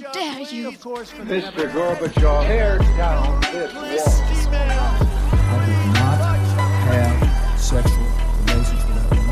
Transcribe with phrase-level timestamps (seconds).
[0.00, 0.72] dare you?
[0.72, 1.70] Mr.
[1.72, 4.56] Gorbachev, tear down this wall.
[5.52, 6.18] I did not
[6.88, 8.08] have sexual
[8.46, 9.30] relations with that woman.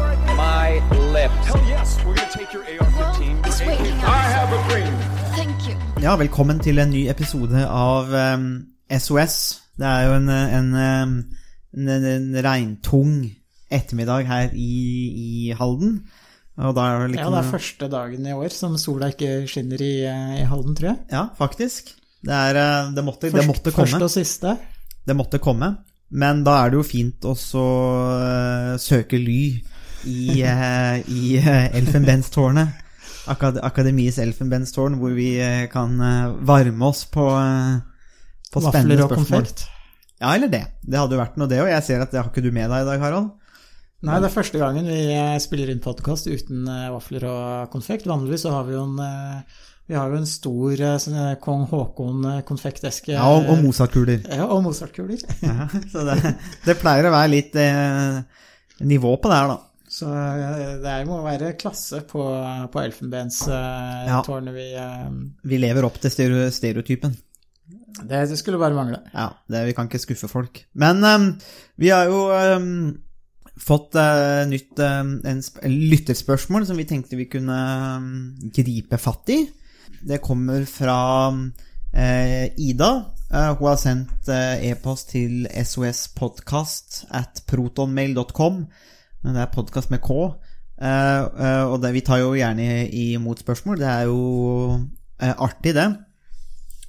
[0.00, 0.68] Read my
[1.12, 1.46] lips.
[1.46, 2.96] Hell yes, we're gonna take your AR-15.
[2.96, 4.94] Well, it's waiting I have a dream.
[5.36, 5.76] Thank you.
[6.02, 8.66] Ja, velkommen til en ny episode av um,
[8.98, 9.62] SOS.
[9.76, 11.14] Det er jo en, en, em,
[11.74, 13.30] en, en regntung
[13.70, 14.74] ettermiddag her i,
[15.16, 16.06] i Halden.
[16.54, 20.44] Det Ja, det er første dagen i år som sola ikke skinner i, eh, i
[20.46, 20.98] Halden, tror jeg.
[21.10, 21.90] Ja, faktisk.
[22.22, 24.04] Det, er, eh, det, måtte, det Først, måtte Første komme.
[24.04, 24.56] og siste.
[25.04, 25.74] Det måtte komme.
[26.14, 29.40] Men da er det jo fint også uh, søke ly
[30.06, 31.40] i, uh, i
[31.74, 32.80] Elfenbenstårnet.
[33.26, 35.98] Akad Akademiets Elfenbenstårn, hvor vi uh, kan
[36.46, 37.82] varme oss på, spennende
[38.52, 39.66] på Vafler og konfekt.
[40.20, 40.62] Ja, eller det.
[40.86, 41.72] Det hadde jo vært noe, det òg.
[41.72, 43.32] Jeg ser at det har ikke du med deg i dag, Harald.
[44.04, 48.08] Nei, det er første gangen vi eh, spiller inn podkast uten eh, vafler og konfekt.
[48.10, 53.12] Vanligvis så har vi jo en eh, vi har jo en stor sånn, kong Haakon-konfekteske.
[53.16, 54.22] Ja, og, og Mozart-kuler.
[54.38, 55.20] Ja, og Mozart-kuler.
[55.44, 58.22] Ja, så det, det pleier å være litt eh,
[58.84, 59.58] nivå på det her, da.
[59.94, 60.08] Så
[60.82, 62.24] det må være klasse på,
[62.72, 62.80] på.
[62.80, 65.04] Elfenbenstårnet vi eh,
[65.52, 66.12] Vi lever opp til
[66.52, 67.14] stereotypen.
[68.00, 69.00] det, det skulle bare mangle.
[69.12, 70.64] Ja, det, vi kan ikke skuffe folk.
[70.72, 71.28] Men ehm,
[71.80, 72.78] vi har jo ehm,
[73.60, 75.04] fått uh, nytt uh,
[75.70, 78.14] lytterspørsmål som vi tenkte vi kunne ehm,
[78.54, 79.44] gripe fatt i.
[80.04, 80.98] Det kommer fra
[81.30, 82.92] uh, Ida.
[83.34, 88.60] Eh, hun har sendt eh, e-post til sospodkast at protonmail.com.
[89.24, 90.18] Det er podkast med K.
[90.78, 93.80] Eh, eh, og det, vi tar jo gjerne imot spørsmål.
[93.80, 94.20] Det er jo
[95.18, 95.88] eh, artig, det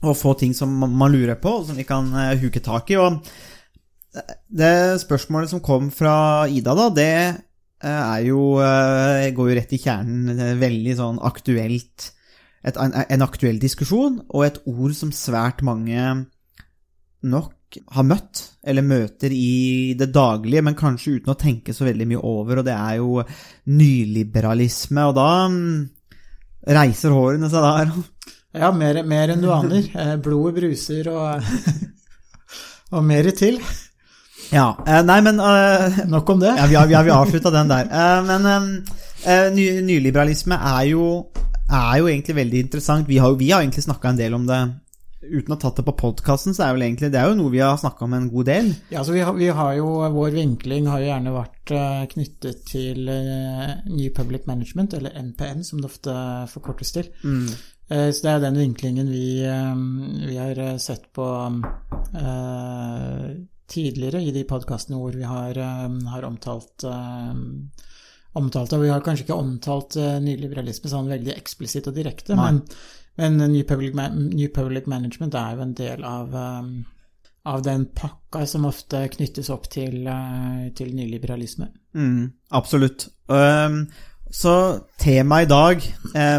[0.06, 3.00] å få ting som man lurer på, og som vi kan eh, huke tak i.
[3.02, 3.26] Og
[4.48, 7.16] det spørsmålet som kom fra Ida, da, det
[7.86, 10.36] eh, er jo eh, går jo rett i kjernen.
[10.36, 12.12] Er veldig sånn aktuelt
[12.66, 16.26] et, en, aktuell diskusjon, og et ord som svært mange
[17.26, 22.08] nok har møtt, eller møter i det daglige, men kanskje uten å tenke så veldig
[22.10, 23.20] mye over, og det er jo
[23.70, 25.08] nyliberalisme.
[25.10, 25.82] Og da mm,
[26.78, 27.96] reiser hårene seg der.
[28.56, 29.84] Ja, mer, mer enn du aner.
[30.00, 31.48] Eh, Blodet bruser og,
[32.96, 33.58] og mer til.
[34.54, 36.54] Ja, eh, nei, men eh, Nok om det.
[36.58, 37.90] Ja, vi har, vi har, vi har avslutta den der.
[37.90, 38.48] Eh, men
[39.56, 41.06] ny, nyliberalisme er jo,
[41.66, 43.08] er jo egentlig veldig interessant.
[43.10, 44.64] Vi har, vi har egentlig snakka en del om det.
[45.26, 47.50] Uten å ha tatt det på podkasten, så er vel egentlig det er jo noe
[47.50, 48.68] vi har snakka om en god del.
[48.92, 51.74] Ja, altså vi, har, vi har jo, Vår vinkling har jo gjerne vært
[52.12, 56.14] knyttet til New Public Management, eller NPM, som det ofte
[56.52, 57.10] forkortes til.
[57.26, 57.50] Mm.
[57.90, 59.42] så det er den vinklingen vi,
[60.30, 61.26] vi har sett på
[63.72, 67.36] tidligere i de podkastene hvor vi har, eh, har omtalt eh,
[68.36, 68.74] omtalt.
[68.76, 72.50] Og vi har kanskje ikke omtalt eh, nyliberalisme sånn veldig eksplisitt og direkte, Nei.
[72.52, 72.62] men,
[73.22, 76.36] men New Public, New Public Management er jo en del av
[77.46, 80.08] av den pakka som ofte knyttes opp til,
[80.74, 81.68] til nyliberalisme.
[81.94, 83.06] Mm, absolutt.
[83.30, 83.84] Um,
[84.34, 84.54] så
[84.98, 85.86] temaet i dag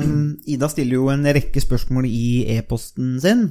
[0.02, 3.46] um, Ida stiller jo en rekke spørsmål i e-posten sin.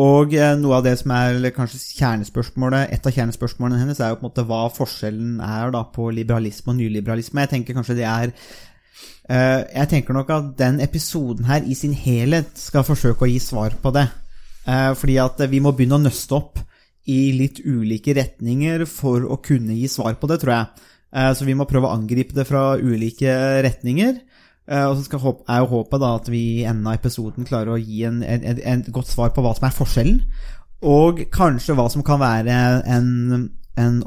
[0.00, 4.18] Og eh, noe av det som er kanskje kjernespørsmålet, et av kjernespørsmålene hennes, er jo
[4.18, 7.44] på en måte hva forskjellen er da på liberalisme og nyliberalisme.
[7.44, 11.94] Jeg tenker kanskje det er eh, Jeg tenker nok at den episoden her i sin
[11.94, 14.08] helhet skal forsøke å gi svar på det.
[14.66, 16.58] Eh, fordi at vi må begynne å nøste opp
[17.06, 20.90] i litt ulike retninger for å kunne gi svar på det, tror jeg.
[21.36, 23.28] Så vi må prøve å angripe det fra ulike
[23.62, 24.16] retninger.
[24.66, 27.44] Eh, Og så skal håp, er jo håpet da at vi i enden av episoden
[27.44, 30.22] klarer å gi en, en, en, godt svar på hva som er forskjellen,
[30.84, 32.56] og kanskje hva som kan være
[32.88, 33.48] en,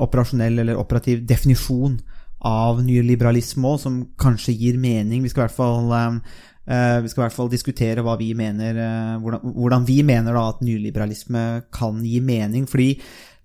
[0.01, 1.99] operasjonell eller operativ definisjon
[2.45, 5.23] av nyliberalisme òg, som kanskje gir mening.
[5.25, 6.21] Vi skal i hvert fall um,
[6.67, 10.49] Uh, vi skal i hvert fall diskutere vi mener, uh, hvordan, hvordan vi mener da
[10.49, 12.65] at nyliberalisme kan gi mening.
[12.67, 12.89] Fordi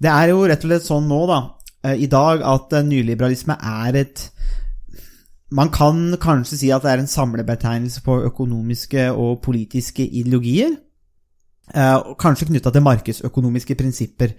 [0.02, 1.36] det er jo rett og slett sånn nå, da,
[1.86, 4.24] uh, i dag, at nyliberalisme er et
[5.52, 10.76] man kan kanskje si at det er en samlebetegnelse på økonomiske og politiske ideologier.
[11.74, 14.34] eh, Kanskje knytta til markedsøkonomiske prinsipper.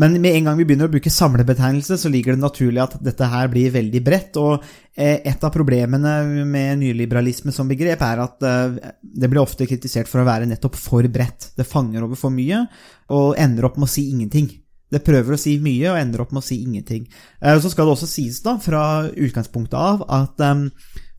[0.00, 3.26] Men med en gang vi begynner å bruke samlebetegnelse, så ligger det naturlig at dette
[3.26, 4.38] her blir veldig bredt.
[4.40, 4.62] Og
[4.94, 10.08] eh, et av problemene med nyliberalisme som begrep er at eh, det blir ofte kritisert
[10.08, 11.52] for å være nettopp for bredt.
[11.58, 12.64] Det fanger over for mye
[13.10, 14.50] og ender opp med å si ingenting.
[14.90, 17.06] Det prøver å si mye og ender opp med å si ingenting.
[17.40, 20.66] Eh, Så skal det også sies da, fra utgangspunktet av, at eh,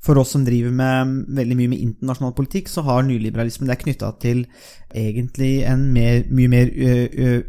[0.01, 3.83] for oss som driver med veldig mye med internasjonal politikk, så har nyliberalismen det er
[3.83, 4.45] knytta til
[4.89, 6.71] egentlig en mer, mye mer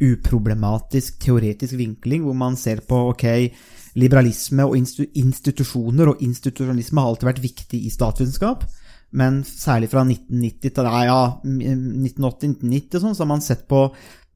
[0.05, 3.25] uproblematisk teoretisk vinkling, hvor man ser på ok,
[4.01, 8.65] liberalisme og institusjoner og institusjonalisme har alltid vært viktig i statsvitenskap.
[9.13, 13.83] men særlig fra 1990 til ja, 1980-1990 sånn, så har man sett på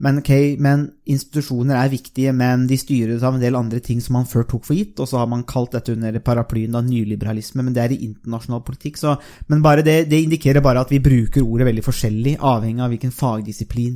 [0.04, 4.18] men okay, men institusjoner er viktige, men de styres av en del andre ting som
[4.18, 7.64] man før tok for gitt, og så har man kalt dette under paraplyen av nyliberalisme,
[7.64, 9.00] men det er i internasjonal politikk.
[9.00, 9.16] Så,
[9.48, 13.94] men det, det indikerer bare at vi bruker ordet veldig forskjellig, avhengig av hvilken fagdisiplin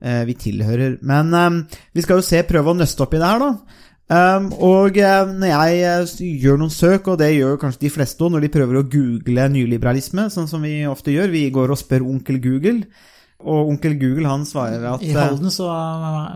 [0.00, 1.00] eh, vi tilhører.
[1.02, 3.80] Men eh, vi skal jo se, prøve å nøste opp i det her, da.
[4.12, 8.20] Um, og eh, når jeg eh, gjør noen søk, og det gjør kanskje de fleste
[8.20, 11.80] òg, når de prøver å google nyliberalisme, sånn som vi ofte gjør, vi går og
[11.80, 12.82] spør onkel Google,
[13.42, 15.68] og onkel Google han svarer at I Halden så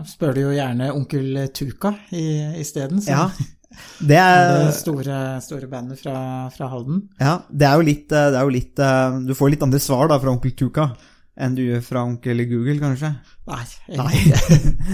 [0.07, 3.01] spør du jo gjerne onkel Tuka isteden.
[3.07, 3.27] Ja,
[4.09, 6.17] det er det store, store bandet fra,
[6.53, 7.05] fra, Halden.
[7.19, 8.81] Ja, det er, litt, det er, jo litt,
[9.27, 10.91] Du får litt andre svar da fra onkel Tuka
[11.37, 13.11] enn du gjør fra onkel Google, kanskje?
[13.47, 13.63] Nei.
[13.93, 14.21] Nei.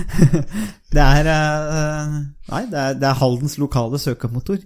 [0.93, 1.29] det, er,
[2.51, 4.59] nei det, er, det er Haldens lokale søkemotor.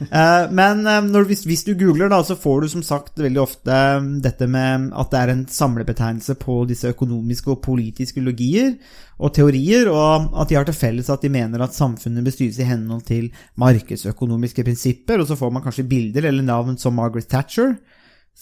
[0.00, 3.40] Uh, men uh, når, hvis, hvis, du googler, da, så får du som sagt veldig
[3.42, 3.78] ofte
[4.24, 8.74] dette med at det er en samlebetegnelse på disse økonomiske og politiske logier
[9.22, 12.66] og teorier, og at de har til felles at de mener at samfunnet bestyres i
[12.66, 13.28] henhold til
[13.60, 17.76] markedsøkonomiske prinsipper, og så får man kanskje bilder eller navn som Margaret Thatcher.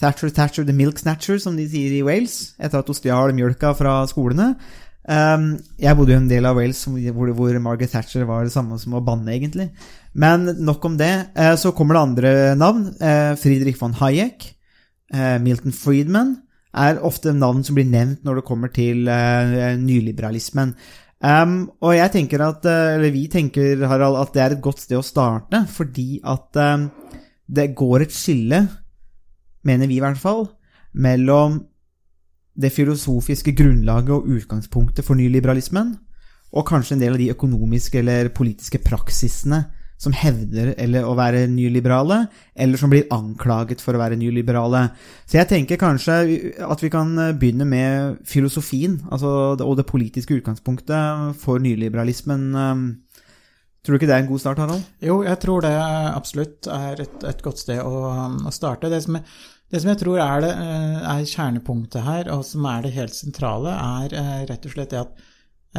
[0.00, 3.74] Thatcher, Thatcher, the milk snatcher, som de sier i Wales, etter at hun stjal mjølka
[3.76, 4.54] fra skolene.
[5.02, 8.78] Um, jeg bodde jo en del av Wales hvor, hvor, Margaret Thatcher var det samme
[8.78, 9.68] som å banne, egentlig.
[10.14, 11.12] Men nok om det.
[11.38, 12.88] Uh, så kommer det andre navn.
[13.00, 14.50] Uh, Friedrich von Hayek.
[15.12, 16.36] Uh, Milton Friedman
[16.72, 20.70] er ofte navn som blir nevnt når det kommer til nyliberalismen.
[21.20, 24.96] Um, og jeg tenker at, eller vi tenker, Harald, at det er et godt sted
[24.96, 26.86] å starte, fordi at um,
[27.44, 28.62] det går et skille
[29.62, 30.46] mener vi i hvert fall,
[30.92, 31.60] mellom
[32.52, 35.94] det filosofiske grunnlaget og utgangspunktet for nyliberalismen,
[36.52, 39.62] og kanskje en del av de økonomiske eller politiske praksisene
[40.02, 42.24] som hevder eller å være nyliberale,
[42.58, 44.88] eller som blir anklaget for å være nyliberale.
[45.30, 46.16] Så jeg tenker kanskje
[46.66, 52.50] at vi kan begynne med filosofien, altså, og det politiske utgangspunktet for nyliberalismen.
[53.82, 54.84] Tror du ikke det er en god start, Harald?
[55.02, 58.04] Jo, jeg tror det absolutt er et, et godt sted å,
[58.46, 58.90] å starte.
[58.90, 59.18] Det som
[59.72, 63.14] det som jeg tror er, det, eh, er, kjernepunktet her, og som er det helt
[63.16, 65.22] sentrale, er eh, rett og slett det at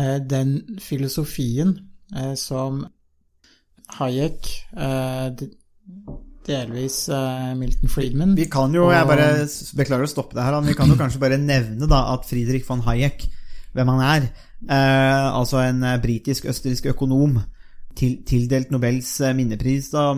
[0.01, 1.77] eh, den filosofien
[2.37, 2.83] som
[3.99, 4.49] Hayek,
[6.47, 6.97] delvis
[7.59, 8.35] Milton Friedman.
[8.35, 9.27] Vi kan jo, jeg bare
[9.77, 12.83] beklager å stoppe det her, vi kan jo kanskje bare nevne da at Friedrich von
[12.87, 13.27] Hayek,
[13.73, 14.27] hvem han er,
[15.33, 17.39] altså en britisk-østerriksk økonom,
[17.95, 20.11] tildelt Nobels minnepris da,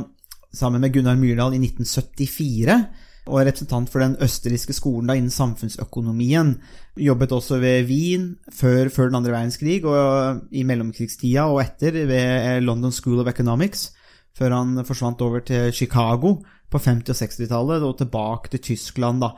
[0.56, 2.80] sammen med Gunnar Myrdal i 1974
[3.26, 6.56] og er representant for den østerrikske skolen da, innen samfunnsøkonomien.
[7.02, 12.62] Jobbet også ved Wien før, før den andre verdenskrig, og i mellomkrigstida og etter ved
[12.66, 13.90] London School of Economics,
[14.38, 16.38] før han forsvant over til Chicago
[16.72, 19.22] på 50- og 60-tallet, og tilbake til Tyskland.
[19.22, 19.36] da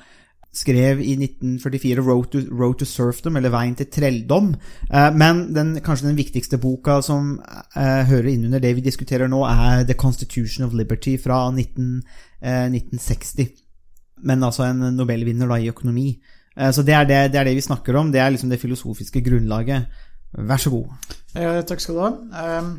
[0.57, 4.55] skrev i 1944 Road to, Road to Serfdom, eller Veien til trelldom.
[4.89, 7.35] Eh, men den, kanskje den viktigste boka som
[7.75, 12.01] eh, hører inn under det vi diskuterer nå, er The Constitution of Liberty fra 19,
[12.41, 13.66] eh, 1960
[14.23, 16.09] men altså en nobelvinner da i økonomi.
[16.57, 18.11] Eh, så det er det, det er det, vi snakker om.
[18.11, 19.87] Det er liksom det filosofiske grunnlaget.
[20.37, 21.15] Vær så god.
[21.35, 22.11] Ja, takk skal du ha.
[22.59, 22.71] Um,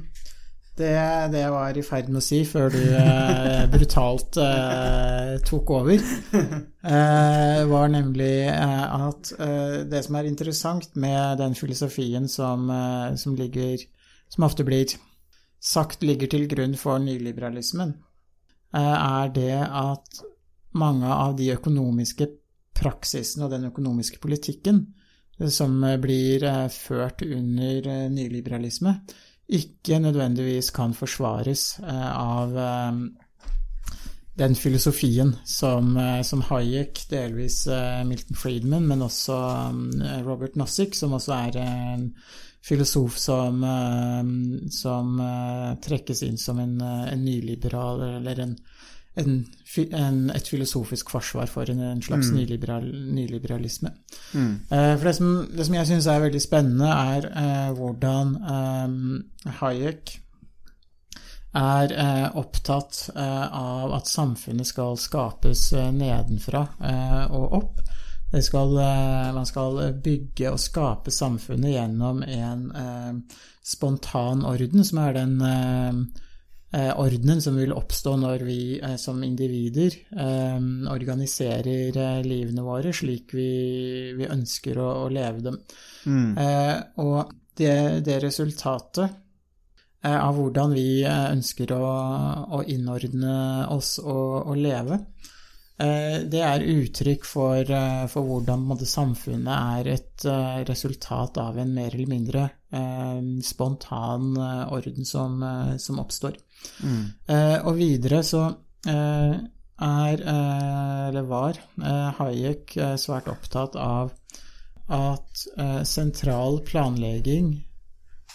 [0.78, 0.92] det,
[1.32, 6.04] det, jeg var i ferd med å si før du eh, brutalt eh, tok over,
[7.72, 9.32] var nemlig at
[9.90, 12.70] det som er interessant med den filosofien som,
[13.18, 13.82] som ligger
[14.30, 14.94] Som ofte blir
[15.58, 17.96] sagt ligger til grunn for nyliberalismen,
[18.76, 20.22] er det at
[20.76, 22.28] mange av de økonomiske
[22.78, 24.82] praksisene og den økonomiske politikken
[25.38, 28.98] eh, som eh, blir eh, ført under nyliberalisme,
[29.48, 32.50] ikke nødvendigvis kan forsvares av
[34.36, 37.62] den filosofien som, som Hayek, delvis
[38.04, 39.38] Milton Friedman, men også
[40.26, 42.04] Robert Nozick, som også er en
[42.60, 43.64] filosof som,
[44.68, 45.16] som
[45.80, 48.54] trekkes inn som en, en nyliberal eller en
[49.18, 49.40] en,
[49.98, 52.38] en, et filosofisk forsvar for en, en slags mm.
[52.38, 53.92] nyliberal, nyliberalisme.
[54.32, 54.54] Mm.
[54.70, 59.52] Eh, for det som, det som jeg syns er veldig spennende, er eh, hvordan eh,
[59.60, 60.18] Hayek
[61.56, 66.66] er eh, opptatt eh, av at samfunnet skal skapes eh, nedenfra
[67.30, 67.84] og opp.
[68.28, 68.74] Skal,
[69.32, 72.66] man skal bygge og skape samfunnet gjennom en
[73.64, 75.32] spontan orden, som er den
[76.70, 80.58] ordenen som vil oppstå når vi eh, som individer eh,
[80.92, 83.52] organiserer livene våre slik vi,
[84.18, 85.56] vi ønsker å, å, leve dem.
[86.08, 86.36] Mm.
[87.02, 89.16] og det, det, resultatet
[90.02, 91.88] av hvordan vi ønsker å,
[92.54, 95.00] å innordne oss og, og leve,
[95.80, 101.58] eh, det er uttrykk for, eh, for hvordan måte, samfunnet er et eh, resultat av
[101.58, 102.57] en mer eller mindre eh,
[103.42, 106.36] spontan eh, orden som, eh, som oppstår.
[107.26, 108.44] Eh, og videre så
[108.86, 109.38] eh,
[109.78, 114.12] er, eh, eller var, eh, Hayek eh, svært opptatt av
[114.88, 117.52] at eh, sentral planlegging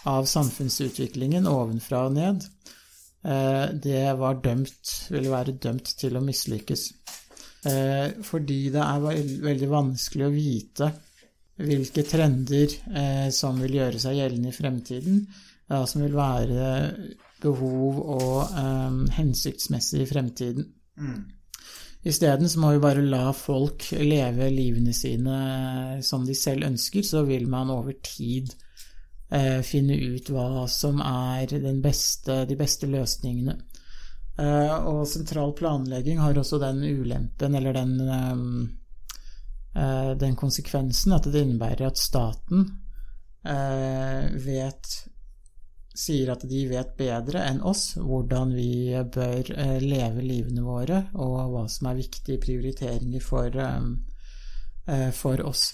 [0.09, 2.43] av samfunnsutviklingen ovenfra og ned,
[3.25, 6.89] eh, det var dømt, ville være dømt til å mislykkes.
[7.69, 9.03] Eh, fordi det er
[9.45, 10.91] veldig vanskelig å vite
[11.61, 15.21] hvilke trender eh, som vil gjøre seg gjeldende i fremtiden,
[15.69, 16.71] hva som vil være
[17.43, 20.67] behov og eh, hensiktsmessig i fremtiden.
[22.03, 27.23] Isteden så må vi bare la folk leve livene sine som de selv ønsker, så
[27.27, 28.51] vil man over tid
[29.31, 33.55] eh, finne ut hva som er den beste, de beste løsningene.
[34.33, 38.43] Eh, og sentral planlegging har også den ulempen, eller den, eh, eh,
[39.73, 42.67] den konsekvensen, at det innebærer at staten
[43.45, 45.09] eh, vet
[45.93, 51.51] sier at de vet bedre enn oss hvordan vi bør eh, leve livene våre, og
[51.53, 53.81] hva som er viktige prioriteringer for, eh,
[54.89, 55.73] eh, for oss.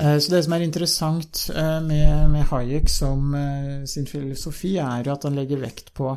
[0.00, 5.08] Eh, Så det som er interessant eh, med, med Hayek som eh, sin filosofi, er
[5.08, 6.10] at han legger vekt på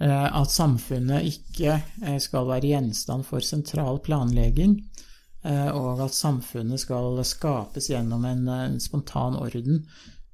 [0.00, 5.03] eh, at samfunnet ikke eh, skal være gjenstand for sentral planlegging, eh,
[5.44, 9.84] og at samfunnet skal skapes gjennom en, eh, en spontan orden,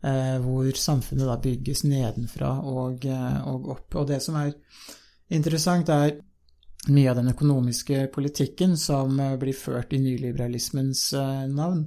[0.03, 3.95] eh, hvor samfunnet da bygges nedenfra og, eh, og opp.
[3.97, 4.55] Og det som er
[5.31, 6.21] interessant, er
[6.89, 11.87] mye av den økonomiske politikken som eh, blir ført i nyliberalismens eh, navn,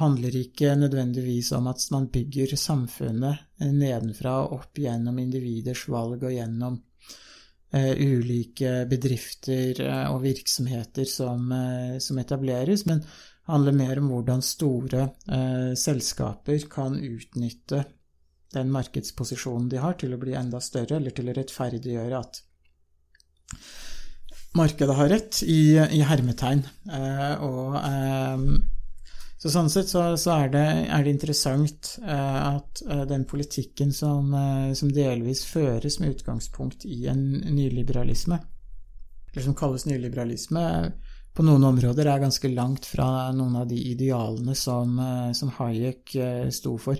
[0.00, 6.24] handler ikke nødvendigvis om at man bygger samfunnet eh, nedenfra og opp gjennom individers valg
[6.24, 6.86] og gjennom eh,
[7.78, 13.04] ulike bedrifter eh, og virksomheter som, eh, som etableres, men
[13.50, 17.84] handler mer om hvordan store eh, selskaper kan utnytte
[18.54, 22.42] den markedsposisjonen de har, til å bli enda større, eller til å rettferdiggjøre at
[24.58, 26.64] markedet har rett, i, i hermetegn.
[26.90, 28.79] Eh, og eh,
[29.40, 33.94] så sånn sett så, så er, det, er det interessant eh, at eh, den politikken
[33.96, 38.36] som, eh, som delvis føres med utgangspunkt i en nyliberalisme,
[39.30, 40.64] eller som kalles nyliberalisme,
[41.32, 44.98] på noen områder er ganske langt fra noen av de idealene som,
[45.32, 46.10] som Hayek
[46.52, 46.98] sto for.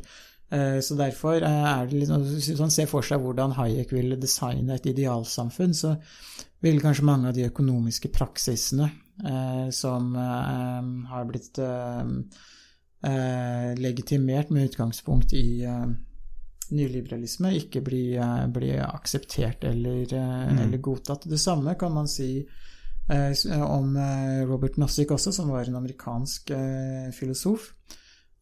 [0.86, 4.86] Så derfor er det litt Hvis man ser for seg hvordan Hayek ville designe et
[4.86, 5.96] idealsamfunn, så
[6.62, 8.86] vil kanskje mange av de økonomiske praksisene
[9.70, 12.04] som eh, har blitt eh,
[13.10, 15.86] eh, legitimert med utgangspunkt i eh,
[16.70, 21.28] nyliberalisme, ikke bli, eh, bli akseptert eller, eh, eller godtatt.
[21.28, 22.46] Det samme kan man si
[23.10, 27.72] eh, om eh, Robert Nozick også, som var en amerikansk eh, filosof.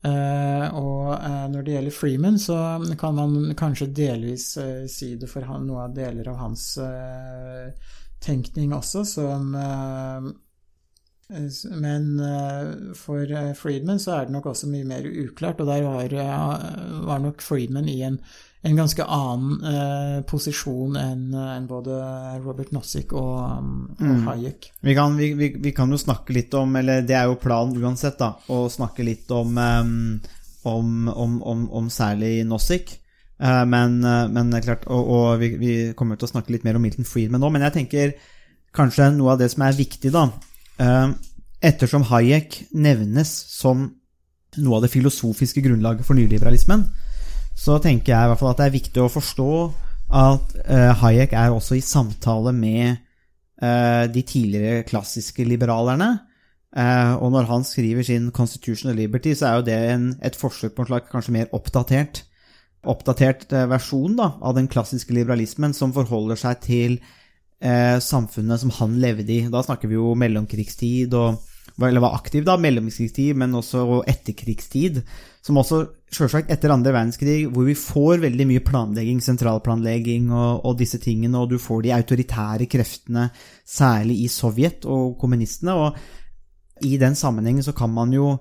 [0.05, 2.57] Eh, og eh, når det gjelder Freeman, så
[2.99, 7.73] kan man kanskje delvis eh, si det for han, noe av deler av hans eh,
[8.23, 10.29] tenkning også, som eh,
[11.29, 15.83] men eh, for Freedman Friedman så er det nok også mye mer uklart, og der
[15.85, 18.17] var, eh, var nok Friedman i en,
[18.65, 21.99] en ganske annen eh, posisjon enn en både
[22.45, 23.43] Robert Nozick og,
[23.99, 24.23] og mm.
[24.31, 24.71] Hayek.
[24.81, 27.77] Vi kan, vi, vi, vi kan jo snakke litt om, eller det er jo planen
[27.83, 32.97] uansett, da, å snakke litt om, om, om, om, om særlig Nozick.
[33.39, 36.79] Eh, men, eh, men klart, og, og vi, vi kommer til å snakke litt mer
[36.79, 38.15] om Milton Friedman nå, men jeg tenker
[38.75, 40.35] kanskje noe av det som er viktig, da eh,
[40.79, 43.89] Ettersom Hayek nevnes som
[44.63, 46.85] noe av det filosofiske grunnlaget for nyliberalismen,
[47.59, 49.51] så tenker jeg i hvert fall at det er viktig å forstå
[50.19, 56.13] at eh, Hayek er også i samtale med eh, de tidligere klassiske liberalerne.
[56.77, 60.77] Eh, og når han skriver sin Constitutional Liberty, så er jo det en, et forsøk
[60.77, 62.23] på en slags kanskje mer oppdatert,
[62.89, 67.01] oppdatert versjon da, av den klassiske liberalismen, som forholder seg til
[67.61, 69.45] eh, samfunnet som han levde i.
[69.51, 71.39] Da snakker vi jo mellomkrigstid, og,
[71.79, 75.03] eller var aktiv da, mellomkrigstid, men også etterkrigstid.
[75.45, 80.79] Som også, selvsagt etter andre verdenskrig, hvor vi får veldig mye planlegging, sentralplanlegging og, og
[80.81, 83.29] disse tingene, og du får de autoritære kreftene,
[83.69, 85.77] særlig i Sovjet og kommunistene.
[85.77, 86.17] og
[86.85, 88.37] i den sammenhengen så kan man jo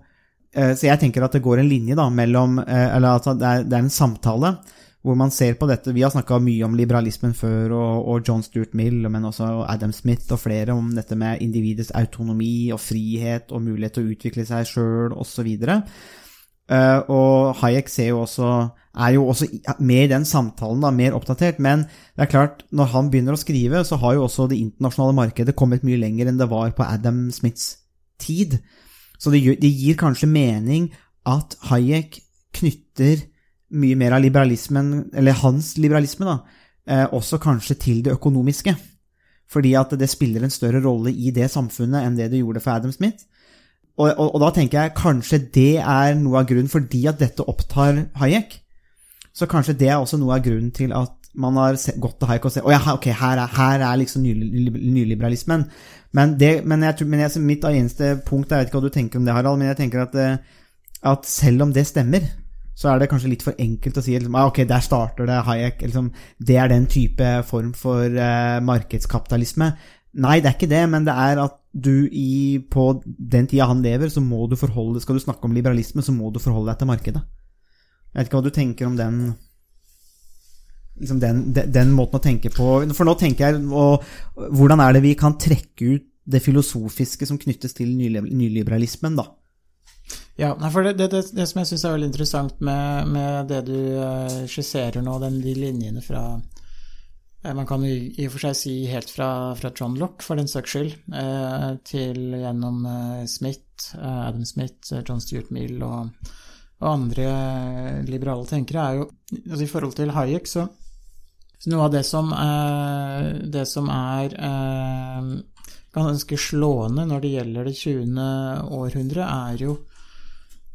[0.53, 3.47] eh, Så jeg tenker at det går en linje da mellom eh, Eller at det
[3.47, 4.57] er, det er en samtale
[5.06, 8.44] hvor man ser på dette Vi har snakka mye om liberalismen før, og, og John
[8.44, 13.54] Stuart Mill, men også Adam Smith og flere, om dette med individets autonomi og frihet
[13.54, 15.48] og mulighet til å utvikle seg sjøl osv.
[16.68, 18.50] Uh, og Hayek ser jo også,
[19.00, 19.48] er jo også
[19.80, 21.62] med i den samtalen, da, mer oppdatert.
[21.63, 21.86] Men
[22.18, 25.56] det er klart, når han begynner å skrive, så har jo også det internasjonale markedet
[25.56, 27.77] kommet mye lenger enn det var på Adam Smiths
[28.20, 28.60] tid.
[29.22, 30.92] Så det, det gir kanskje mening
[31.27, 32.20] at Hayek
[32.58, 33.24] knytter
[33.75, 36.38] mye mer av liberalismen, eller hans liberalisme, da,
[36.88, 38.75] eh, også kanskje til det økonomiske.
[39.47, 42.75] Fordi at det spiller en større rolle i det samfunnet enn det det gjorde for
[42.75, 43.24] Adam Smith.
[43.97, 47.45] Og, og, og da tenker jeg kanskje det er noe av grunnen, fordi at dette
[47.47, 48.59] opptar Hayek.
[49.33, 52.47] Så kanskje det er også noe av grunnen til at man har gått til Hayek
[52.50, 55.67] og sett ja, ok, her er, her er liksom nyliberalismen.
[56.17, 59.19] Men, det, men, jeg, men jeg, mitt eneste punkt Jeg vet ikke hva du tenker
[59.19, 60.38] om det, Harald, men jeg tenker at, eh,
[61.12, 62.25] at selv om det stemmer,
[62.77, 65.39] så er det kanskje litt for enkelt å si liksom, ah, ok, der starter det
[65.48, 65.79] Hayek.
[65.81, 66.12] Liksom,
[66.46, 69.72] det er den type form for uh, markedskapitalisme.
[70.22, 73.81] Nei, det er ikke det, men det er at du i, på den tida han
[73.86, 76.79] lever, så må du forholde Skal du snakke om liberalisme, så må du forholde deg
[76.81, 77.24] til markedet.
[78.13, 79.17] Jeg vet ikke hva du tenker om den
[80.98, 82.69] liksom den, den, den måten å tenke på.
[82.98, 84.05] For nå tenker jeg og,
[84.38, 89.29] Hvordan er det vi kan trekke ut det filosofiske som knyttes til nyliberalismen, da?
[90.39, 93.63] Ja, for det, det, det, det som jeg syns er veldig interessant med, med det
[93.72, 98.60] du eh, skisserer nå, den, de linjene fra eh, Man kan i, og for seg
[98.60, 102.86] si helt fra, fra John Lock, for den saks skyld, eh, til gjennom
[103.25, 106.13] Smith, Adam Smith, John Stuart Mill og,
[106.84, 107.34] og andre
[108.06, 109.10] liberale tenkere, er jo
[109.41, 110.70] altså I forhold til Hayek, så,
[111.58, 112.29] så noe av det som,
[113.58, 114.38] det som er
[115.98, 118.25] ganske slående når det gjelder det 20.
[118.86, 119.79] århundre, er jo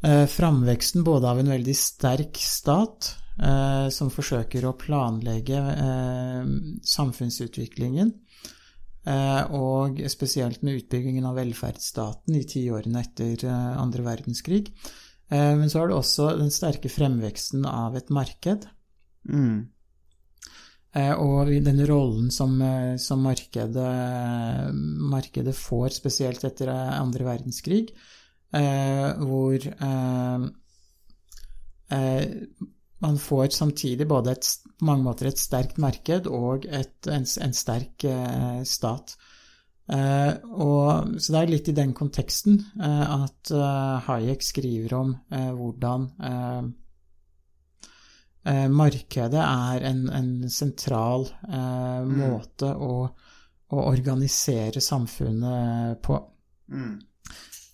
[0.03, 6.49] framveksten både av en veldig sterk stat eh, som forsøker å planlegge eh,
[6.83, 8.11] samfunnsutviklingen,
[9.07, 14.65] eh, og spesielt med utbyggingen av velferdsstaten i tiårene etter eh, andre verdenskrig.
[15.31, 18.67] Eh, men så har du også den sterke fremveksten av et marked.
[19.29, 19.69] Mm.
[20.93, 24.73] Eh, Og den rollen som, eh, som markedet,
[25.15, 28.09] markedet får, spesielt etter eh, andre verdenskrig, eh,
[28.53, 30.45] hvor eh,
[31.97, 32.25] eh,
[33.03, 34.47] man får samtidig både et,
[34.79, 39.15] på mange måter et sterkt marked og et, en, en sterk eh, stat.
[39.91, 45.11] Eh, og, så det er litt i den konteksten eh, at eh, Hayek skriver om
[45.35, 46.61] eh, hvordan eh,
[48.53, 52.93] eh, markedet er en, en sentral eh, måte å,
[53.67, 56.21] å organisere samfunnet på.
[56.71, 57.01] Mm.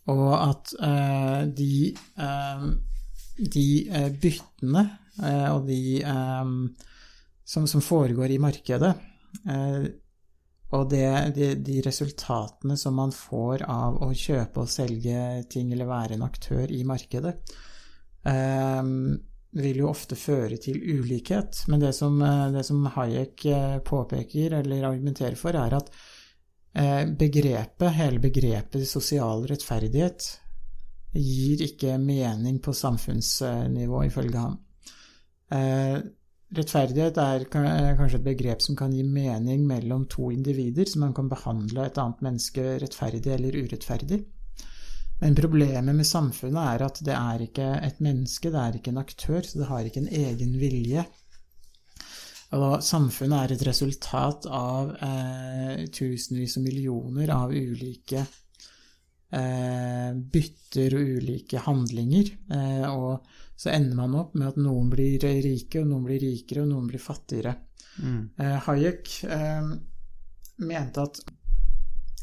[0.09, 1.71] Og at eh, de,
[2.17, 2.67] eh,
[3.37, 4.83] de eh, byttene
[5.21, 6.53] eh, og de eh,
[7.43, 8.93] som, som foregår i markedet,
[9.45, 9.89] eh,
[10.69, 15.89] og det, de, de resultatene som man får av å kjøpe og selge ting eller
[15.89, 17.33] være en aktør i markedet,
[19.49, 21.63] vil jo ofte føre til ulikhet.
[21.73, 22.21] Men det som,
[22.53, 23.47] det som Hayek
[23.87, 25.89] påpeker eller argumenterer for, er at
[26.73, 30.27] begrepet, hele begrepet sosial rettferdighet
[31.17, 34.57] gir ikke mening på samfunnsnivå, ifølge ham.
[35.49, 35.97] Eh,
[36.55, 41.29] rettferdighet er kanskje et begrep som kan gi mening mellom to individer, så man kan
[41.29, 44.21] behandle et annet menneske rettferdig eller urettferdig.
[45.19, 49.01] Men problemet med samfunnet er at det er ikke et menneske, det er ikke en
[49.01, 51.03] aktør, så det har ikke en egen vilje.
[52.57, 61.11] Og samfunnet er et resultat av eh, tusenvis og millioner av ulike eh, bytter og
[61.19, 62.31] ulike handlinger.
[62.49, 63.27] Eh, og
[63.59, 66.89] så ender man opp med at noen blir rike, og noen blir rikere, og noen
[66.89, 67.53] blir fattigere.
[67.99, 68.21] Mm.
[68.39, 69.73] Eh, Hayek eh,
[70.63, 71.21] mente at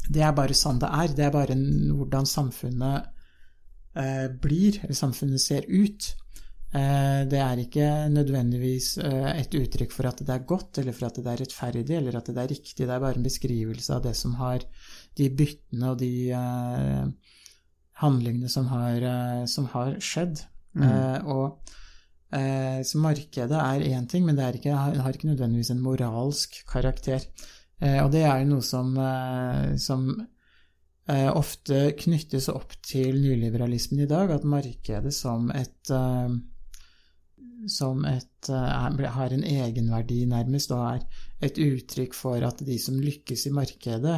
[0.07, 1.13] det er bare sånn det er.
[1.15, 3.07] Det er bare en, hvordan samfunnet
[3.99, 6.11] eh, blir, eller samfunnet ser ut.
[6.75, 11.07] Eh, det er ikke nødvendigvis eh, et uttrykk for at det er godt, eller for
[11.07, 12.83] at det er rettferdig, eller at det er riktig.
[12.83, 14.65] Det er bare en beskrivelse av det som har
[15.17, 17.05] de byttene og de eh,
[18.03, 19.05] handlingene som har,
[19.47, 20.43] som har skjedd.
[20.77, 21.25] Mm.
[21.33, 21.57] og
[22.85, 27.23] Så markedet er én ting, men det ikke, har ikke nødvendigvis en moralsk karakter.
[27.81, 28.91] Og det er jo noe som,
[29.81, 30.03] som
[31.09, 35.89] ofte knyttes opp til nyliberalismen i dag, at markedet som et
[37.65, 42.77] som et, eh, er, har en egenverdi, nærmest, og er et uttrykk for at de
[42.81, 44.17] som lykkes i markedet,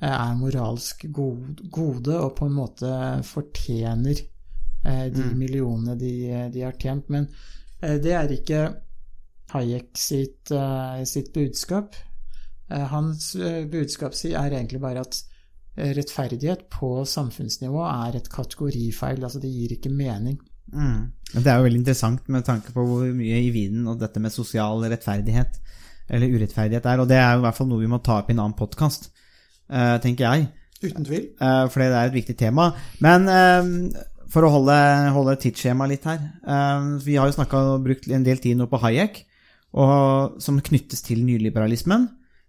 [0.00, 2.90] eh, er moralsk god, gode og på en måte
[3.26, 4.20] fortjener
[4.84, 6.12] eh, de millionene de,
[6.52, 7.08] de har tjent.
[7.10, 7.28] Men
[7.80, 8.68] det er ikke
[9.48, 10.50] Hayek sitt,
[11.08, 11.94] sitt budskap.
[12.68, 13.30] Hans
[13.70, 15.20] budskap er egentlig bare at
[15.96, 20.36] rettferdighet på samfunnsnivå er et kategorifeil, altså det gir ikke mening.
[20.72, 21.08] Mm.
[21.32, 24.32] Det er jo veldig interessant med tanke på hvor mye i viden og dette med
[24.32, 25.58] sosial rettferdighet
[26.08, 28.30] eller urettferdighet er, og det er jo i hvert fall noe vi må ta opp
[28.30, 29.10] i en annen podkast,
[30.00, 30.46] tenker jeg.
[30.80, 31.24] Uten tvil.
[31.36, 32.70] Eh, fordi det er et viktig tema.
[33.04, 33.70] Men eh,
[34.32, 34.76] for å holde,
[35.14, 38.68] holde tidsskjemaet litt her eh, Vi har jo snakka og brukt en del tid nå
[38.70, 39.24] på Hayek,
[39.78, 42.06] og, som knyttes til nyliberalismen.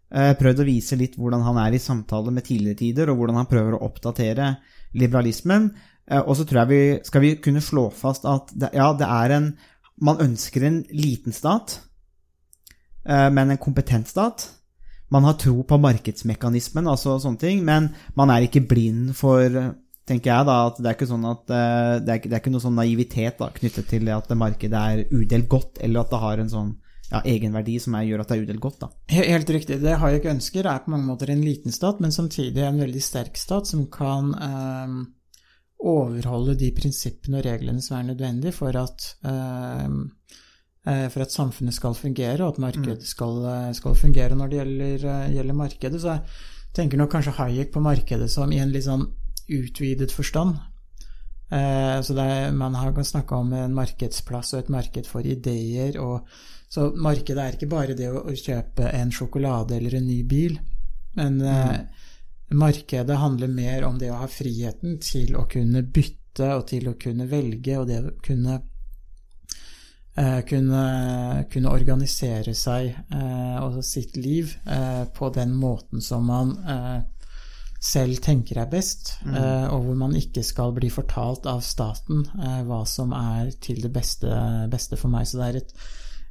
[0.09, 3.41] Eh, prøvd å vise litt hvordan han er i samtale med tidligere tider, og hvordan
[3.41, 4.53] han prøver å oppdatere
[4.97, 5.71] liberalismen.
[6.09, 9.09] Eh, og så tror jeg vi skal vi kunne slå fast at det, ja, det
[9.09, 9.51] er en
[9.99, 11.73] Man ønsker en liten stat,
[13.03, 14.45] eh, men en kompetent stat.
[15.11, 19.75] Man har tro på markedsmekanismen, altså sånne ting, men man er ikke blind for
[20.09, 22.53] tenker jeg da, at det er ikke sånn at eh, det er, det er ikke
[22.53, 26.43] noe sånn naivitet da, knyttet til at markedet er udelt godt, eller at det har
[26.43, 26.71] en sånn
[27.09, 28.81] ja, egenverdi som gjør at det er udelt godt.
[28.85, 28.91] da.
[29.11, 29.79] Helt riktig.
[29.83, 33.39] Det Hayek ønsker, er på mange måter en liten stat, men samtidig en veldig sterk
[33.39, 34.99] stat som kan eh,
[35.79, 39.85] overholde de prinsippene og reglene som er nødvendige for at, eh,
[40.85, 44.35] eh, for at samfunnet skal fungere, og at markedet skal, eh, skal fungere.
[44.35, 46.19] Når det gjelder, gjelder markedet, så
[46.73, 49.07] tenker nok kanskje Hayek på markedet som i en litt sånn
[49.49, 50.57] utvidet forstand.
[51.49, 55.97] Eh, så det er, man har snakka om en markedsplass og et marked for ideer.
[56.01, 56.27] Og,
[56.69, 60.59] så markedet er ikke bare det å, kjøpe en sjokolade eller en ny bil,
[61.17, 61.79] men eh,
[62.49, 66.97] markedet handler mer om det å ha friheten til å kunne bytte og til å
[66.99, 68.55] kunne velge, og det å kunne
[70.15, 70.83] eh, kunne,
[71.51, 76.99] kunne organisere seg eh, og sitt liv eh, på den måten som man eh,
[77.79, 82.25] selv tenker er best, eh, og hvor man ikke skal bli fortalt av staten
[82.67, 84.33] hva som er til det beste,
[84.71, 85.29] beste for meg.
[85.29, 85.75] Så det er et,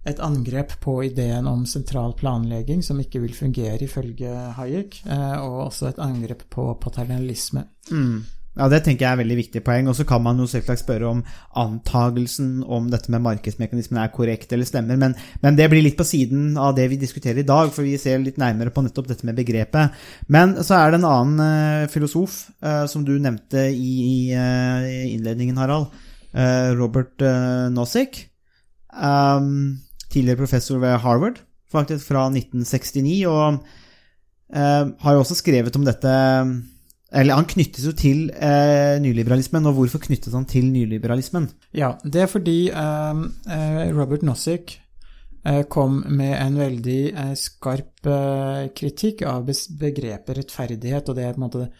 [0.06, 5.68] et angrep på ideen om sentral planlegging som ikke vil fungere ifølge Hayek, eh, og
[5.68, 7.66] også et angrep på paternalisme.
[8.58, 9.86] Ja, Det tenker jeg er veldig viktig poeng.
[9.86, 11.20] Og så kan man jo selvsagt spørre om
[11.54, 16.06] antagelsen om dette med markedsmekanismen er korrekt eller stemmer, men, men det blir litt på
[16.06, 19.26] siden av det vi diskuterer i dag, for vi ser litt nærmere på nettopp dette
[19.28, 19.94] med begrepet.
[20.26, 23.94] Men så er det en annen eh, filosof eh, som du nevnte i,
[24.34, 25.90] i innledningen, Harald.
[26.78, 27.22] Robert
[27.72, 28.18] Nozick.
[28.92, 29.80] Um,
[30.18, 31.38] tidligere professor ved Harvard,
[31.72, 33.62] faktisk fra 1969, og
[34.54, 36.16] eh, har jo også skrevet om dette
[37.08, 41.48] eller han knyttes jo til eh, nyliberalismen, og hvorfor knyttes han til nyliberalismen?
[41.76, 44.74] Ja, det er fordi eh, eh, Robert Nozick
[45.46, 48.10] eh, kom med en veldig eh, skarp
[48.76, 51.70] kritikk av begrepet rettferdighet, og det er på en måte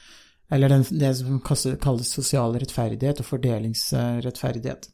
[0.49, 4.89] eller det som kalles sosial rettferdighet og fordelingsrettferdighet.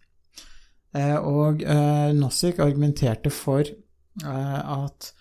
[0.95, 5.13] Eh, og eh, Nozick argumenterte for eh, at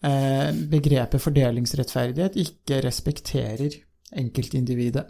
[0.00, 3.74] begrepet fordelingsrettferdighet ikke respekterer
[4.16, 5.02] enkeltindividet.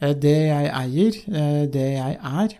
[0.00, 1.18] Det jeg eier,
[1.68, 2.54] det jeg er,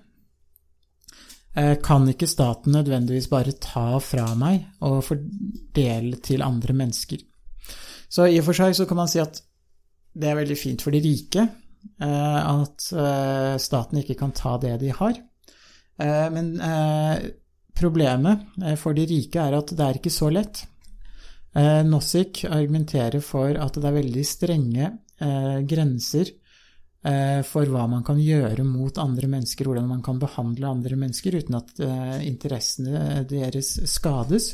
[1.81, 7.25] kan ikke staten nødvendigvis bare ta fra meg og fordele til andre mennesker.
[8.05, 9.41] Så i og for seg så kan man si at
[10.13, 11.49] det er veldig fint for de rike
[12.05, 12.91] at
[13.65, 15.25] staten ikke kan ta det de har.
[15.99, 17.19] Eh, Men eh,
[17.75, 20.67] problemet eh, for de rike er at det er ikke så lett.
[21.87, 24.89] Nossik argumenterer for at det er veldig strenge
[25.71, 26.33] grenser
[27.47, 31.55] for hva man kan gjøre mot andre mennesker, hvordan man kan behandle andre mennesker uten
[31.61, 31.79] at
[32.27, 34.49] interessene deres skades,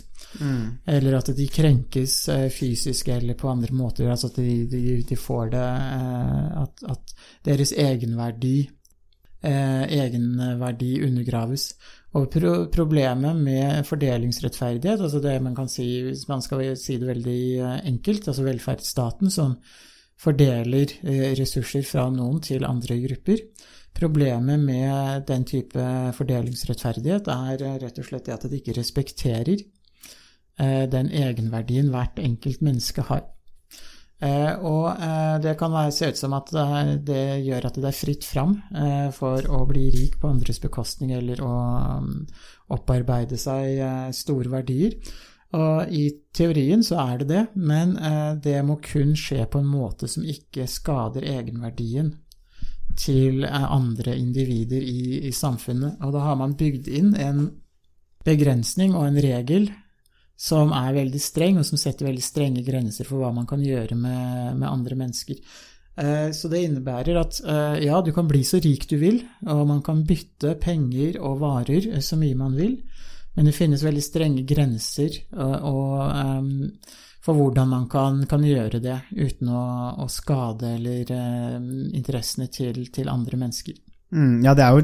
[0.45, 2.19] eller at de krenkes
[2.53, 5.65] fysisk eller på andre måter, altså at de, de, de får det
[6.67, 7.17] at, at
[7.49, 8.59] deres egenverdi
[9.43, 11.71] eh, egenverdi undergraves.
[12.19, 17.07] Og pro problemet med fordelingsrettferdighet, altså det man kan si, hvis man skal si det
[17.07, 19.55] veldig eh, enkelt, altså velferdsstaten som
[20.21, 23.45] fordeler eh, ressurser fra noen til andre grupper.
[23.95, 25.85] Problemet med den type
[26.19, 29.69] fordelingsrettferdighet er eh, rett og slett det at det ikke respekterer
[30.61, 33.23] den egenverdien hvert enkelt menneske har.
[34.21, 36.53] Eh, og eh, det kan se ut som at
[37.09, 41.15] det, gjør at det er fritt fram eh, for å bli rik på andres bekostning
[41.17, 41.53] eller å
[42.03, 42.11] um,
[42.77, 43.81] opparbeide seg
[44.17, 44.99] store verdier.
[45.57, 46.05] Og i
[46.37, 47.97] teorien så er det det, men
[48.39, 52.13] det må kun skje på en måte som ikke skader egenverdien
[52.95, 55.99] til andre individer i, i samfunnet.
[56.07, 57.49] Og da har man bygd inn en
[58.23, 59.67] begrensning og en regel
[60.41, 63.99] som er veldig streng, og som setter veldig strenge grenser for hva man kan gjøre
[63.99, 65.37] med, med andre mennesker.
[66.01, 69.67] Eh, Så det innebærer at eh, ja, du kan bli så rik du vil, og
[69.69, 72.79] man kan bytte penger og varer eh, så mye man vil,
[73.37, 76.73] men det finnes veldig strenge grenser og, og,
[77.23, 79.61] for hvordan man kan, kan gjøre det uten å,
[80.03, 83.77] å skade eller em, interessene til, til andre mennesker.
[84.11, 84.83] Mm, ja, det er jo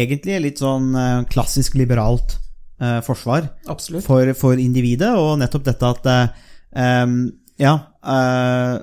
[0.00, 0.90] egentlig litt sånn
[1.30, 2.34] klassisk liberalt
[2.80, 3.48] eh, forsvar
[4.04, 7.06] for, for individet, og nettopp dette at eh,
[7.60, 8.76] Ja, eh,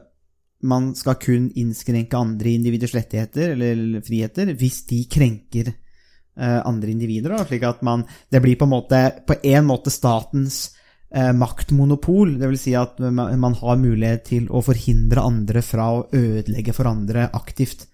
[0.62, 7.34] man skal kun innskrenke andre individers rettigheter eller friheter hvis de krenker eh, andre individer.
[7.34, 10.72] Da, slik at man Det blir på en måte, på en måte statens
[11.14, 12.38] eh, maktmonopol.
[12.40, 16.76] Det vil si at man, man har mulighet til å forhindre andre fra å ødelegge
[16.78, 17.88] for andre aktivt.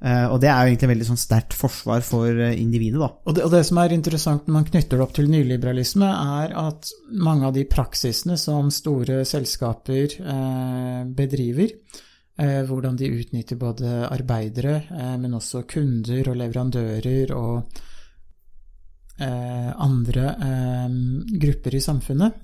[0.00, 3.10] Eh, og det er jo egentlig veldig sånn sterkt forsvar for eh, individet, da.
[3.28, 6.08] Og det, og det som er interessant når man knytter det opp til nyliberalisme,
[6.40, 11.76] er at mange av de praksisene som store selskaper eh, bedriver,
[12.40, 14.78] hvordan de utnytter både arbeidere,
[15.20, 17.74] men også kunder og leverandører og
[19.20, 20.30] andre
[21.42, 22.40] grupper i samfunnet,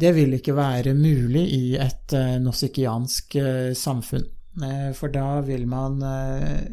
[0.00, 3.36] det vil ikke være mulig i et nosikiansk
[3.76, 4.24] samfunn.
[4.62, 6.66] Eh, For da vil man eh,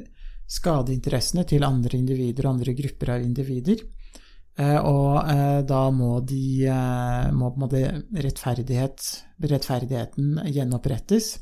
[0.48, 3.84] skade interessene til andre individer og andre grupper av individer.
[4.58, 6.70] Eh, Og da må, de,
[7.38, 9.10] må rettferdighet,
[9.44, 11.36] rettferdigheten gjenopprettes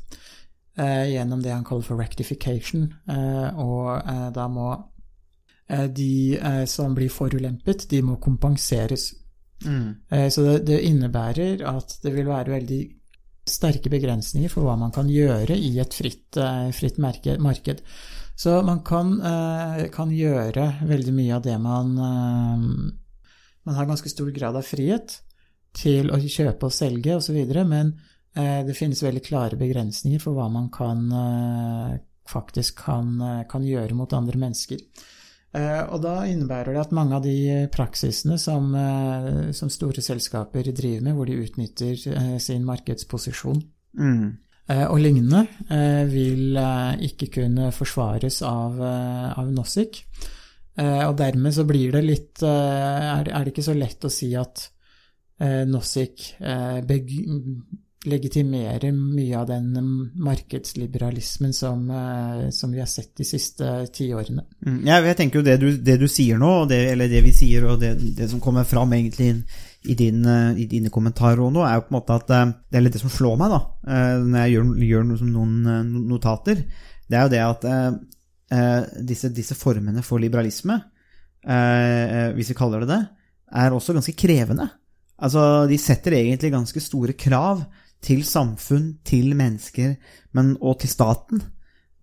[0.76, 2.90] gjennom det han kaller for rectification.
[3.08, 4.66] Og da må
[5.96, 6.36] de
[6.68, 9.14] som blir forulempet, de må kompenseres.
[9.64, 10.28] Mm.
[10.28, 12.82] Så det, det innebærer at det vil være veldig
[13.46, 17.82] sterke begrensninger for hva man kan gjøre i et fritt, eh, fritt marked.
[18.36, 22.92] Så man kan, eh, kan gjøre veldig mye av det man eh,
[23.66, 25.20] Man har ganske stor grad av frihet
[25.74, 27.34] til å kjøpe og selge osv.,
[27.66, 27.98] men
[28.32, 33.18] det finnes veldig klare begrensninger for hva man kan faktisk kan,
[33.50, 34.78] kan gjøre mot andre mennesker.
[35.54, 40.62] Eh, Og da innebærer det at mange av de praksisene som, eh, som store selskaper
[40.72, 43.62] driver med, hvor de utnytter eh, sin markedsposisjon
[43.98, 44.36] Mm.
[44.90, 45.46] og lignende,
[46.10, 46.56] vil
[47.00, 50.02] ikke kunne forsvares av, av Nossik.
[50.76, 54.68] Eh, Og dermed så blir det litt Er det- ikke så lett å si at
[55.40, 56.34] Nossic
[58.06, 59.72] legitimerer mye av den
[60.22, 64.44] markedsliberalismen som, eh, som vi har sett de siste tiårene.
[64.66, 67.32] Mm, Ja, jeg tenker jo det du, det du sier nå, det, eller det vi
[67.34, 69.44] sier, og det, det som kommer fram egentlig
[69.84, 72.78] i, din, eh, i dine kommentarer nå, er jo på en måte at eh, det
[72.78, 73.62] er litt det som slår meg, da,
[74.24, 76.64] når jeg gjør, gjør noe noen notater.
[77.06, 80.78] Det er jo det at eh, disse, disse formene for liberalisme,
[81.46, 83.02] eh, hvis vi kaller det det,
[83.56, 84.66] er også ganske krevende.
[85.22, 87.62] Altså, de setter egentlig ganske store krav
[88.06, 89.96] til samfunn, til mennesker,
[90.36, 91.42] men, og til staten.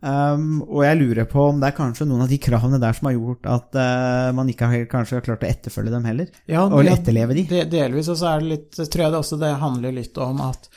[0.03, 3.07] Um, og jeg lurer på om det er kanskje noen av de kravene der som
[3.07, 6.33] har gjort at uh, man ikke har, kanskje har klart å etterfølge dem heller.
[6.51, 7.45] Ja, Og ja, etterleve de.
[7.47, 10.43] det- Delvis, og så er det litt, tror jeg det også det handler litt om
[10.43, 10.67] at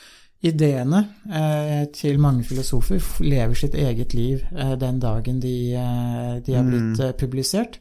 [0.45, 1.01] ideene
[1.33, 6.67] eh, til mange filosofer lever sitt eget liv eh, den dagen de, eh, de er
[6.67, 7.17] blitt mm.
[7.19, 7.79] publisert.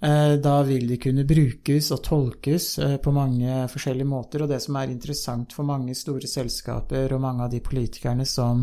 [0.00, 4.60] Eh, da vil de kunne brukes og tolkes eh, på mange forskjellige måter, og det
[4.62, 8.62] som er interessant for mange store selskaper og mange av de politikerne som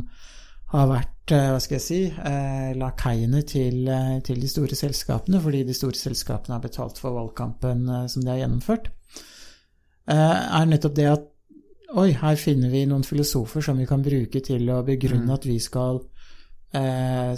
[0.72, 2.00] har vært, eh, hva skal jeg si,
[2.80, 3.92] lakaiene til,
[4.24, 8.46] til de store selskapene, fordi de store selskapene har betalt for valgkampen som de har
[8.46, 8.92] gjennomført,
[10.06, 11.24] er nettopp det at
[11.98, 15.58] oi, her finner vi noen filosofer som vi kan bruke til å begrunne at vi
[15.64, 16.04] skal,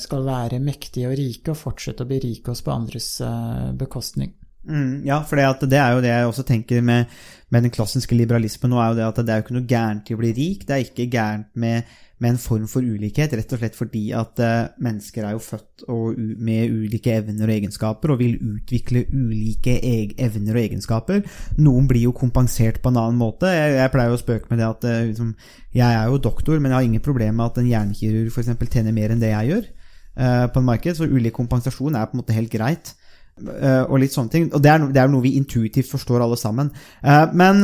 [0.01, 4.33] skal være mektige og rike og fortsette å berike oss på andres eh, bekostning.
[4.67, 7.13] Mm, ja, for det er jo det jeg også tenker med,
[7.53, 10.11] med den klassiske liberalismen nå, er jo det at det er jo ikke noe gærent
[10.11, 10.65] i å bli rik.
[10.67, 14.39] Det er ikke gærent med, med en form for ulikhet, rett og slett fordi at
[14.41, 15.85] eh, mennesker er jo født
[16.41, 21.21] med ulike evner og egenskaper, og vil utvikle ulike evner og egenskaper.
[21.61, 23.51] Noen blir jo kompensert på en annen måte.
[23.53, 25.35] Jeg, pleier jo å spøke med det at eh, liksom,
[25.77, 28.53] jeg er jo doktor, men jeg har ingen problem med at en hjernekirurg f.eks.
[28.65, 32.17] tjener mer enn det jeg gjør eh, på en marked, så ulik kompensasjon er på
[32.17, 32.95] en måte helt greit.
[33.37, 34.45] Og litt sånne ting.
[34.49, 36.71] Og det er, er noe vi intuitivt forstår alle sammen.
[37.37, 37.59] Men,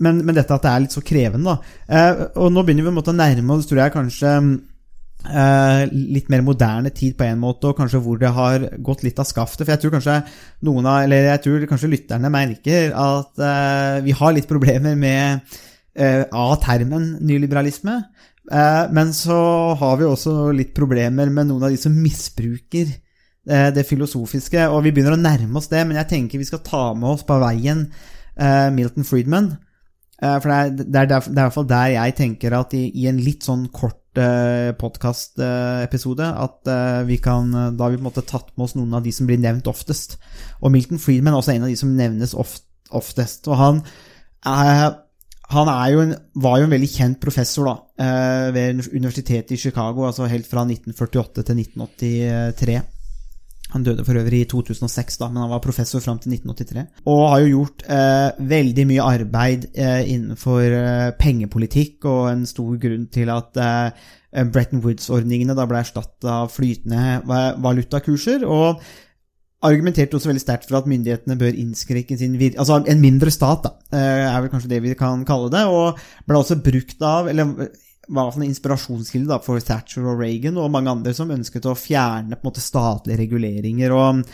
[0.00, 1.78] men, men dette at det er litt så krevende, da.
[1.86, 4.34] Eh, og nå begynner vi måte å nærme oss, tror jeg, kanskje
[5.28, 9.20] eh, litt mer moderne tid på en måte, og kanskje hvor det har gått litt
[9.20, 9.64] av skaftet.
[9.64, 10.20] For jeg tror kanskje
[10.66, 15.58] noen av, eller jeg tror kanskje lytterne merker at eh, vi har litt problemer med
[15.94, 18.00] eh, A-termen nyliberalisme.
[18.50, 19.40] Eh, men så
[19.80, 22.98] har vi også litt problemer med noen av de som misbruker
[23.50, 26.82] det filosofiske, og vi begynner å nærme oss det, men jeg tenker vi skal ta
[26.94, 27.80] med oss på veien
[28.76, 29.48] Milton Friedman.
[30.20, 32.56] Eh, For det er, det, er derf- det er i hvert fall der jeg tenker
[32.58, 37.92] at i, i en litt sånn kort eh, podkast-episode at eh, vi kan Da har
[37.94, 40.18] vi på en måte tatt med oss noen av de som blir nevnt oftest.
[40.60, 43.48] Og Milton Friedman er også en av de som nevnes oft, oftest.
[43.48, 43.84] Og han
[44.46, 44.98] er
[45.50, 50.04] han jo en, var jo en veldig kjent professor da, eh, ved universitetet i Chicago,
[50.06, 52.76] altså helt fra 1948 til 1983.
[53.74, 56.86] Han døde for øvrig i 2006, da, men han var professor fram til 1983.
[57.10, 62.80] Og har jo gjort eh, veldig mye arbeid eh, innenfor eh, pengepolitikk, og en stor
[62.82, 64.08] grunn til at eh,
[64.50, 67.20] Bretton Woods-ordningene da ble erstatta av flytende
[67.62, 68.46] valutakurser.
[68.46, 68.82] og
[69.60, 72.56] argumenterte også veldig sterkt for at myndighetene bør innskrenke sin vir...
[72.58, 75.66] Altså en mindre stat, da, eh, er vel kanskje det vi kan kalle det.
[75.68, 77.68] Og ble også brukt av, eller
[78.08, 82.62] var en inspirasjonskilde for Thatcher og Reagan og mange andre som ønsket å fjerne måte
[82.62, 83.92] statlige reguleringer.
[83.92, 84.24] og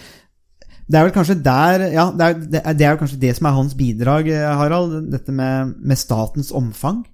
[0.86, 3.74] det er vel kanskje der Ja, det er, det er, kanskje det som er hans
[3.74, 5.10] bidrag, eh, Harald.
[5.10, 7.04] Dette med, med statens omfang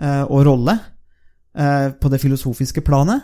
[0.00, 0.78] eh, og rolle
[1.52, 3.20] eh, på det filosofiske planet.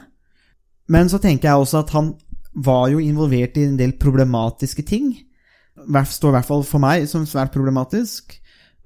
[0.92, 2.12] Men så tenker jeg også at han
[2.52, 5.14] var jo involvert i en del problematiske ting.
[5.88, 8.36] Står i hvert fall for meg som svært problematisk.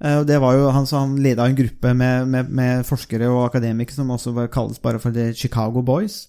[0.03, 3.95] Eh, Det var jo Han, han leda en gruppe med, med, med forskere og akademikere
[3.95, 6.27] som også var, kalles bare for The Chicago Boys.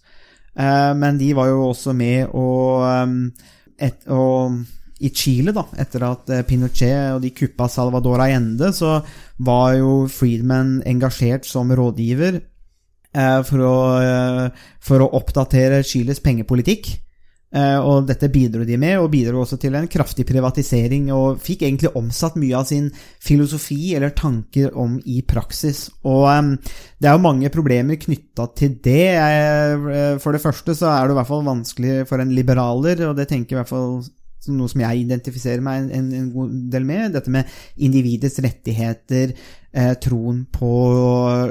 [0.56, 3.32] Eh, Men de var jo også med og, um,
[3.78, 4.64] et, og
[5.00, 8.98] i Chile, da, etter at eh, Pinochet og de kuppa Salvador Allende, så
[9.38, 12.40] var jo Friedman engasjert som rådgiver
[13.18, 13.76] for å,
[14.84, 16.90] for å oppdatere Chiles pengepolitikk.
[17.48, 21.64] Eh, og dette bidro de med, og bidro også til en kraftig privatisering, og fikk
[21.64, 22.90] egentlig omsatt mye av sin
[23.24, 25.86] filosofi eller tanker om i praksis.
[26.04, 26.52] Og eh,
[27.00, 29.08] det er jo mange problemer knytta til det.
[29.16, 33.16] Eh, For det første så er det i hvert fall vanskelig for en liberaler, og
[33.16, 34.00] det tenker i hvert fall
[34.46, 37.14] noe som jeg identifiserer meg en, en god del med.
[37.16, 37.48] Dette med
[37.84, 39.32] individets rettigheter,
[39.72, 40.70] eh, troen på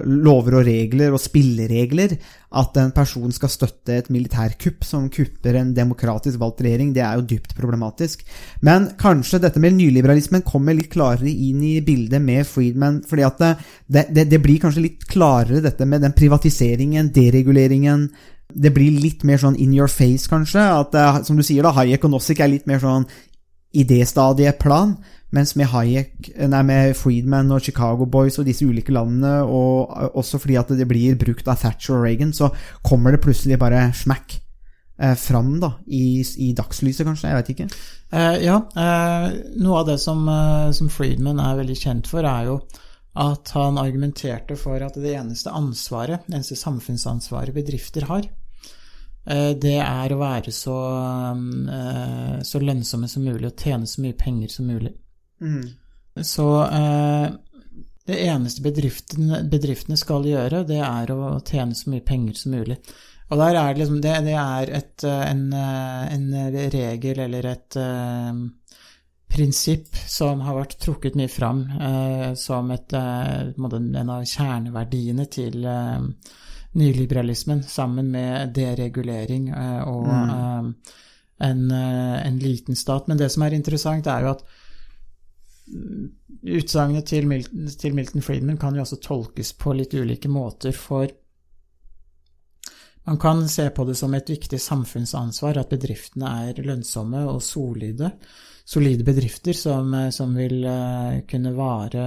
[0.07, 2.15] lover og regler og spilleregler.
[2.57, 7.19] At en person skal støtte et militærkupp som kupper en demokratisk valgt regjering, det er
[7.19, 8.23] jo dypt problematisk.
[8.65, 13.03] Men kanskje dette med nyliberalismen kommer litt klarere inn i bildet med Friedman.
[13.07, 18.07] fordi at det, det, det blir kanskje litt klarere dette med den privatiseringen, dereguleringen,
[18.53, 20.61] det blir litt mer sånn in your face, kanskje.
[20.61, 23.07] At, eh, som du sier, da, Hayek og Nozick er litt mer sånn
[23.75, 24.97] idéstadieplan.
[25.35, 30.09] Mens med Hayek, nei, med Friedman og Chicago Boys og disse ulike landene, og eh,
[30.15, 32.49] også fordi at det blir brukt av Thatcher og Reagan, så
[32.85, 34.39] kommer det plutselig bare smack
[34.97, 37.27] eh, fram da, i, i dagslyset, kanskje.
[37.33, 37.69] Jeg vet ikke.
[38.15, 39.29] Eh, ja, eh,
[39.59, 42.61] noe av det som, eh, som Friedman er veldig kjent for, er jo
[43.17, 48.36] at han argumenterte for at det eneste ansvaret, det eneste samfunnsansvaret bedrifter har, eh,
[49.59, 50.77] det er å være så,
[51.73, 54.93] eh, så lønnsomme som mulig og tjene så mye penger som mulig.
[56.23, 57.27] Så eh,
[58.07, 62.79] det eneste bedriftene, bedriftene skal gjøre, det er å tjene så mye penger som mulig.
[63.27, 66.27] Og der er det liksom Det, det er et, eh, en, eh, en
[66.71, 68.41] regel eller et eh,
[69.27, 75.65] prinsipp som har vært trukket mye fram eh, som et, eh, en av kjerneverdiene til
[75.67, 76.07] eh,
[76.77, 80.95] nyliberalismen, sammen med deregulering eh, og eh,
[81.47, 83.07] en, eh, en liten stat.
[83.07, 84.43] Men det som er interessant, er jo at
[85.73, 86.09] mm,
[86.57, 91.09] utsagnet til, Milton- til Milton Friedman kan jo også tolkes på litt ulike måter, for
[93.07, 98.09] man kan se på det som et viktig samfunnsansvar at bedriftene er lønnsomme og solide.
[98.67, 100.67] Solide bedrifter som, som vil
[101.31, 102.03] kunne vare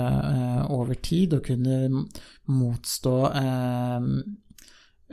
[0.68, 2.04] over tid og kunne
[2.52, 3.14] motstå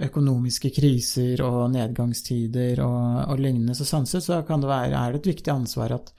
[0.05, 3.75] økonomiske kriser og nedgangstider og, og lignende.
[3.77, 6.11] Så sånn så kan det være, er det et viktig ansvar at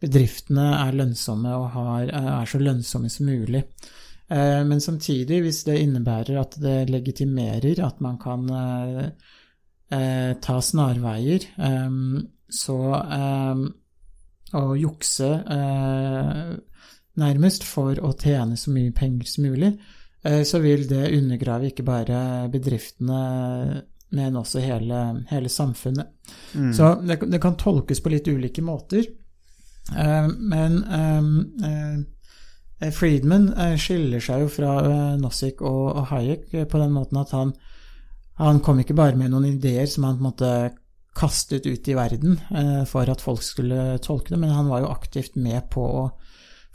[0.00, 3.62] bedriftene er lønnsomme og har, er så lønnsomme som mulig.
[4.30, 9.06] Eh, Men samtidig, hvis det innebærer at det legitimerer at man kan eh,
[9.90, 11.50] eh, ta snarveier,
[12.50, 12.76] så
[14.50, 15.26] Å jukse
[17.22, 19.68] nærmest for å tjene så mye penger som mulig,
[20.20, 22.18] så vil det undergrave ikke bare
[22.52, 23.20] bedriftene,
[24.12, 24.98] men også hele,
[25.30, 26.10] hele samfunnet.
[26.76, 29.06] Så det, det kan tolkes på litt ulike måter.
[29.98, 36.68] Eh, men eh, eh, Friedman eh, skiller seg jo fra eh, Nozick og, Hayek eh,
[36.68, 37.54] på den måten at han,
[38.40, 40.52] han kom ikke bare med noen ideer som han på en måte
[41.16, 44.92] kastet ut i verden eh, for at folk skulle tolke det, men han var jo
[44.92, 46.04] aktivt med på å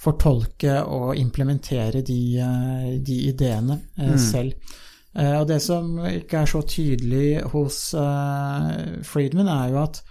[0.06, 4.17] fortolke og implementere de, eh, de ideene mm.
[4.21, 4.75] selv.
[5.15, 8.73] Eh, og det som ikke er så tydelig hos eh,
[9.08, 10.02] Friedman, er jo at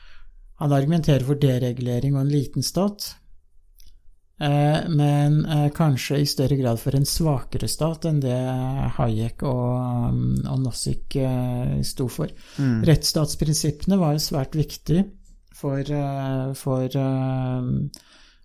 [0.62, 3.10] han argumenterer for deregulering og en liten stat,
[4.40, 8.38] eh, men eh, kanskje i større grad for en svakere stat enn det
[8.96, 10.22] Hayek og, um,
[10.54, 12.32] og eh, sto for.
[12.88, 15.04] Rettsstatsprinsippene var jo svært viktig
[15.54, 17.62] for, eh, for eh,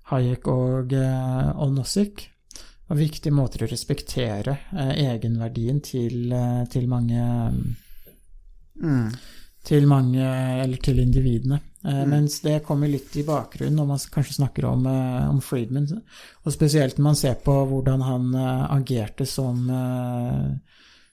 [0.09, 2.27] Hayek og, og Nozick.
[2.89, 7.25] Og viktige måter å respektere eh, egenverdien til, eh, til mange
[9.69, 10.23] til mange,
[10.63, 11.59] eller til individene.
[11.83, 15.89] Eh, Mens det kommer litt i bakgrunnen når man kanskje snakker om, om Friedman.
[16.45, 19.69] Og spesielt når man ser på hvordan han agerte som,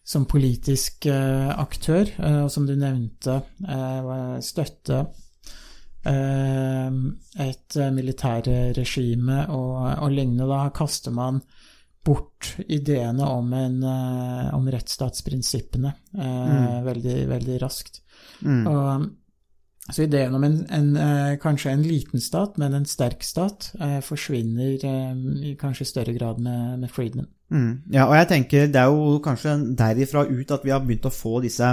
[0.07, 2.15] som politisk aktør,
[2.47, 5.05] og som du nevnte, eh, støtte
[6.07, 10.49] et eh, militærregime og, og lignende.
[10.51, 11.41] Da kaster man
[12.07, 16.85] bort ideene om, en, eh, om rettsstatsprinsippene mm.
[16.87, 18.03] veldig, veldig raskt.
[18.47, 18.67] Mm.
[18.71, 19.09] Og,
[19.93, 24.01] så ideen om en, en, eh, kanskje en liten stat, men en sterk stat, eh,
[24.03, 25.13] forsvinner eh,
[25.51, 27.29] i kanskje større grad med, med Friedman.
[27.51, 27.83] Mm.
[27.95, 31.15] Ja, og jeg tenker det er jo kanskje derifra ut at vi har begynt å
[31.15, 31.69] få disse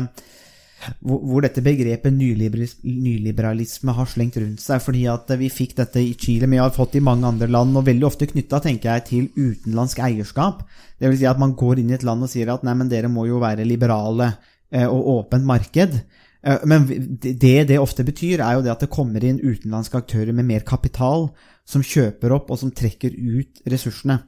[1.01, 4.81] hvor, dette begrepet nyliberalisme har slengt rundt seg.
[4.83, 7.49] Fordi at vi fikk dette i Chile, men vi har fått det i mange andre
[7.51, 8.61] land, og veldig ofte knytta,
[9.07, 10.65] til utenlandsk eierskap.
[10.99, 12.91] Det vil si at man går inn i et land og sier at nei, men
[12.91, 14.33] dere må jo være liberale
[14.71, 15.97] eh, og åpent marked.
[16.43, 16.87] Eh, Men
[17.21, 20.67] det det ofte betyr, er jo det at det kommer inn utenlandske aktører med mer
[20.67, 21.31] kapital,
[21.65, 24.19] som kjøper opp og som trekker ut ressursene.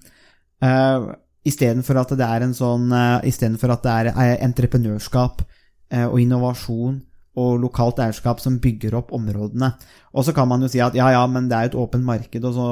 [0.63, 1.11] Uh,
[1.45, 5.54] Istedenfor at det sånn at det er eh, entreprenørskap eh,
[5.91, 7.01] og innovasjon
[7.35, 9.73] og lokalt eierskap som bygger opp områdene.
[10.15, 12.45] Og så kan man jo si at ja, ja, men det er et åpent marked
[12.47, 12.67] og, så,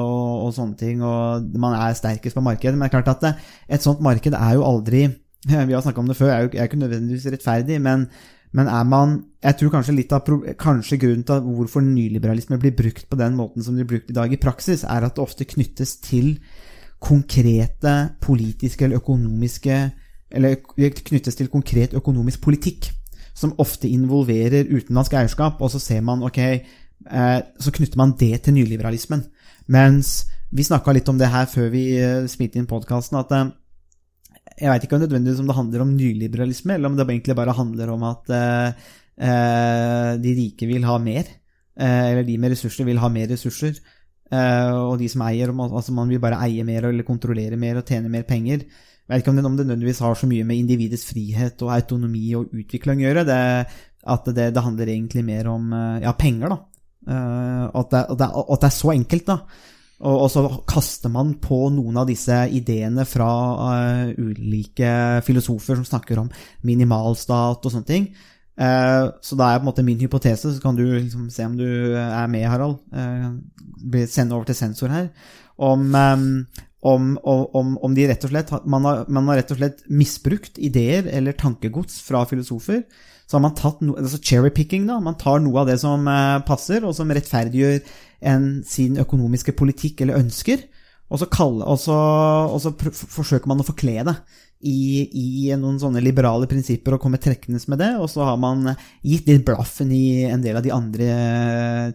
[0.46, 2.72] og, sånne ting, og man er sterkest på markedet.
[2.72, 3.34] Men det er klart at det,
[3.76, 5.06] et sånt marked er jo aldri
[5.68, 8.08] Vi har snakka om det før, er jo er ikke nødvendigvis rettferdig, men
[8.54, 10.28] men er man Jeg tror kanskje litt av
[10.62, 14.16] kanskje grunnen til hvorfor nyliberalisme blir brukt på den måten som det blir brukt i
[14.16, 16.38] dag i praksis, er at det ofte knyttes til
[17.02, 19.90] konkrete politiske eller økonomiske
[20.30, 22.93] Eller knyttes til konkret økonomisk politikk,
[23.34, 28.44] som ofte involverer utenlandsk eierskap, og så ser man, ok eh, Så knytter man det
[28.44, 29.24] til nyliberalismen.
[29.74, 30.24] Mens
[30.54, 33.50] vi snakka litt om det her før vi eh, spilte inn podkasten, at eh,
[34.60, 37.56] jeg veit ikke om nødvendigvis om det handler om nyliberalisme, eller om det egentlig bare
[37.58, 38.30] handler om at
[40.22, 41.26] de rike vil ha mer.
[41.74, 43.80] Eller de med ressurser vil ha mer ressurser.
[44.30, 48.12] Og de som eier, altså man vil bare eie mer eller kontrollere mer og tjene
[48.12, 48.62] mer penger.
[49.04, 51.74] Jeg vet ikke om det, om det nødvendigvis har så mye med individets frihet og
[51.74, 53.26] autonomi og utvikling å gjøre.
[53.28, 53.40] Det,
[54.14, 56.58] at det, det handler egentlig mer om eh, ja, penger, da.
[57.12, 59.36] Eh, at, det, at, at det er så enkelt, da.
[60.04, 63.28] Og, og så kaster man på noen av disse ideene fra
[63.60, 64.88] uh, ulike
[65.24, 66.32] filosofer som snakker om
[66.66, 68.08] minimalstat og sånne ting.
[68.54, 71.64] Så da er på en måte min hypotese, så kan du liksom se om du
[71.96, 72.82] er med, Harald.
[72.92, 75.08] Uh, sende over til sensor her.
[75.62, 75.96] Om,
[76.84, 80.60] om, om, om de rett og slett man har, man har rett og slett misbrukt
[80.60, 82.82] ideer eller tankegods fra filosofer.
[83.24, 84.98] Så har man tatt no, altså cherry-picking, da.
[85.00, 87.78] Man tar noe av det som eh, passer, og som rettferdiggjør
[88.28, 90.66] en, sin økonomiske politikk eller ønsker.
[91.08, 91.96] Og så, kalle, og så,
[92.50, 94.14] og så forsøker man å forkle det
[94.64, 97.90] i, i noen sånne liberale prinsipper og komme trekkende med det.
[98.00, 101.10] Og så har man gitt litt blaffen i en del av de andre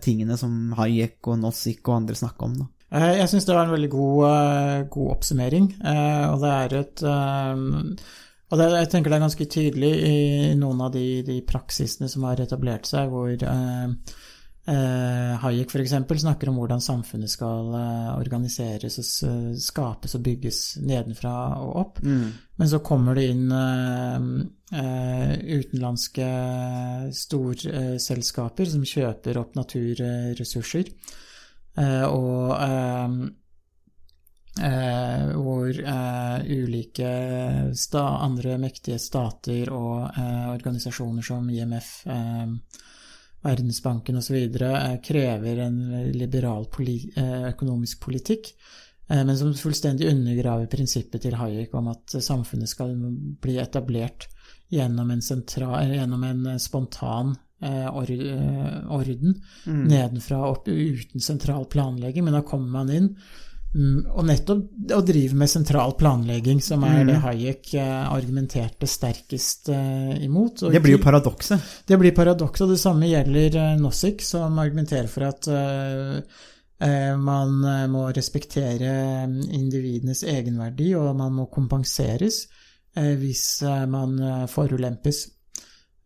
[0.01, 2.59] tingene som Hayek og Nozick og andre snakker om.
[2.63, 2.69] Da.
[2.91, 6.79] Eh, Jeg syns det var en veldig god, eh, god oppsummering, eh, og det er
[6.79, 7.03] et
[8.49, 12.23] og det, jeg tenker det er ganske tydelig i noen av de, de praksisene som
[12.25, 13.91] har etablert seg, hvor eh,
[14.73, 15.93] eh, Hayek f.eks.
[16.23, 18.97] snakker om hvordan samfunnet skal eh, organiseres
[19.29, 22.01] og skapes og bygges nedenfra og opp.
[22.57, 23.53] Men så kommer det inn
[25.59, 26.25] utenlandske
[27.21, 30.89] storselskaper som kjøper opp naturressurser.
[31.79, 33.13] Eh, og eh,
[34.67, 37.11] eh, hvor eh, ulike
[37.77, 42.85] sta andre mektige stater og eh, organisasjoner som IMF, eh,
[43.39, 44.35] Verdensbanken osv.
[44.35, 45.79] Eh, krever en
[46.11, 48.53] liberal poli eh, økonomisk politikk,
[49.09, 52.91] men som fullstendig undergraver prinsippet til Hayek om at samfunnet skal
[53.41, 54.27] bli etablert
[54.69, 59.35] gjennom en, sentral, gjennom en spontan eh, eh, orden
[59.65, 63.09] nedenfra og opp uten sentral planlegging, men da kommer man inn
[63.75, 69.71] mm, og nettopp å drive med sentral planlegging, som er det Hayek eh, argumenterte sterkest
[69.71, 70.65] imot.
[70.65, 71.73] Og Det blir jo paradokset.
[71.87, 75.51] det blir paradokset, og det samme gjelder Nossik, Nozick, som argumenterer for at
[77.19, 77.57] man
[77.91, 82.45] må respektere individenes egenverdi, og man må kompenseres
[82.95, 83.43] hvis
[83.91, 84.15] man
[84.47, 85.25] forulempes.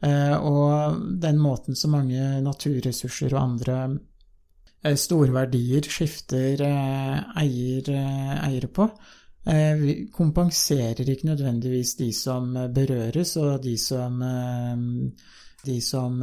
[0.03, 3.77] Eh, Og den måten så mange naturressurser og andre
[4.83, 7.93] eh, store verdier skifter eh, eier,
[8.49, 8.89] eiere på,
[10.15, 14.21] kompenserer ikke nødvendigvis de som berøres, og de som
[15.63, 16.15] de som,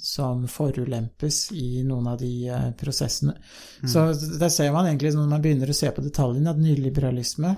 [0.00, 2.44] som forulempes i noen av de
[2.76, 3.32] prosessene.
[3.38, 3.88] prosessene.
[3.88, 7.54] Så der ser man egentlig, når man begynner å se på detaljene, at nyliberalisme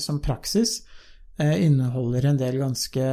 [0.00, 0.78] som praksis
[1.40, 3.04] inneholder en del ganske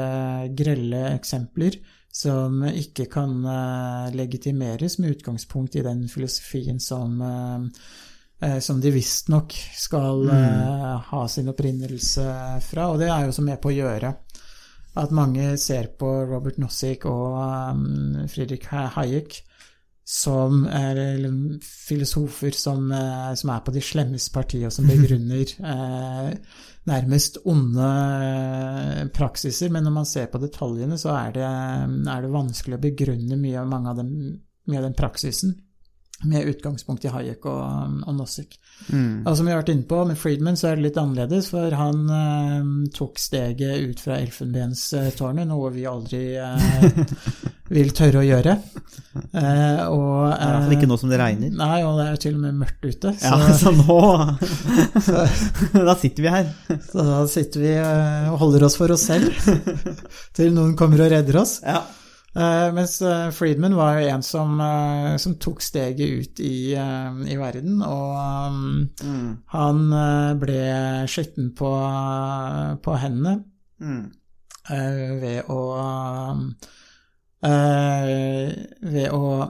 [0.57, 1.77] grelle eksempler
[2.17, 8.93] som ikke kan eh, legitimeres med utgangspunkt i den filosofien som, eh, eh, som de
[8.95, 11.03] visstnok skal mm.
[11.11, 12.27] ha sin opprinnelse
[12.65, 12.89] fra.
[12.91, 14.13] Og det er jo også med på å gjøre
[14.97, 17.37] at mange ser på Robert Nozick og
[18.33, 19.43] Friedrich Hayek
[20.07, 20.95] som er
[21.67, 26.29] filosofer som, eh, som er på de slemmes parti, og som begrunner eh,
[26.87, 27.89] nærmest onde
[28.29, 29.69] eh, praksiser.
[29.73, 33.59] Men når man ser på detaljene, så er det, er det vanskelig å begrunne mye
[33.59, 34.13] av, mange av dem,
[34.71, 35.57] mye av den praksisen
[36.25, 38.55] med utgangspunkt i Hayek og, og Nozick.
[38.89, 39.25] Mm.
[39.25, 41.73] Og som vi har vært inne på, med Friedman så er det litt annerledes, for
[41.77, 46.97] han eh, tok steget ut fra elfenbenstårnet, noe vi aldri eh,
[47.75, 48.55] vil tørre å gjøre.
[49.33, 51.53] Eh, og, I hvert fall ikke nå som det regner.
[51.57, 53.13] Nei, og det er til og med mørkt ute.
[53.17, 53.99] Så, Ja, så nå
[55.91, 56.49] Da sitter vi her.
[56.89, 59.33] så da sitter vi eh, og holder oss for oss selv
[60.37, 61.59] til noen kommer og redder oss.
[61.65, 61.83] Ja.
[62.37, 67.17] Eh, mens eh, Friedman var jo en som, uh, som tok steget ut i, uh,
[67.25, 68.13] i verden, og
[68.51, 69.37] um, Mm.
[69.53, 69.79] han
[70.39, 70.59] ble
[71.09, 71.71] skitten på,
[72.83, 73.43] på hendene
[73.81, 74.11] Mm.
[75.21, 75.61] ved å
[78.81, 79.49] Ved å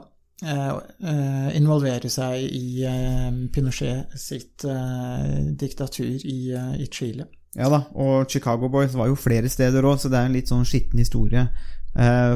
[1.56, 2.84] involvere seg i
[3.52, 4.64] Pinochet sitt
[5.58, 7.24] diktatur i, i Chile.
[7.56, 10.52] Ja da, og Chicago Boys var jo flere steder òg, så det er en litt
[10.52, 11.48] sånn skitten historie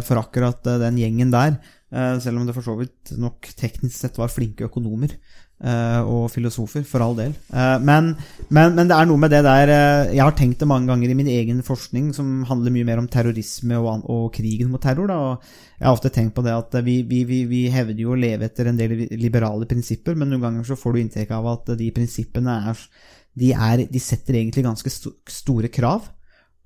[0.03, 1.57] for akkurat eh, den gjengen der.
[1.93, 6.31] Eh, selv om det for så vidt nok teknisk sett var flinke økonomer eh, og
[6.33, 7.35] filosofer, for all del.
[7.53, 8.15] Eh, men,
[8.49, 11.13] men, men det er noe med det der eh, Jeg har tenkt det mange ganger
[11.13, 15.11] i min egen forskning, som handler mye mer om terrorisme og, og krigen mot terror.
[15.13, 18.17] Da, og jeg har ofte tenkt på det at vi, vi, vi, vi hevder jo
[18.17, 21.53] å leve etter en del liberale prinsipper, men noen ganger så får du inntrykk av
[21.57, 22.87] at de prinsippene er
[23.33, 26.09] de, er, de setter egentlig ganske store krav,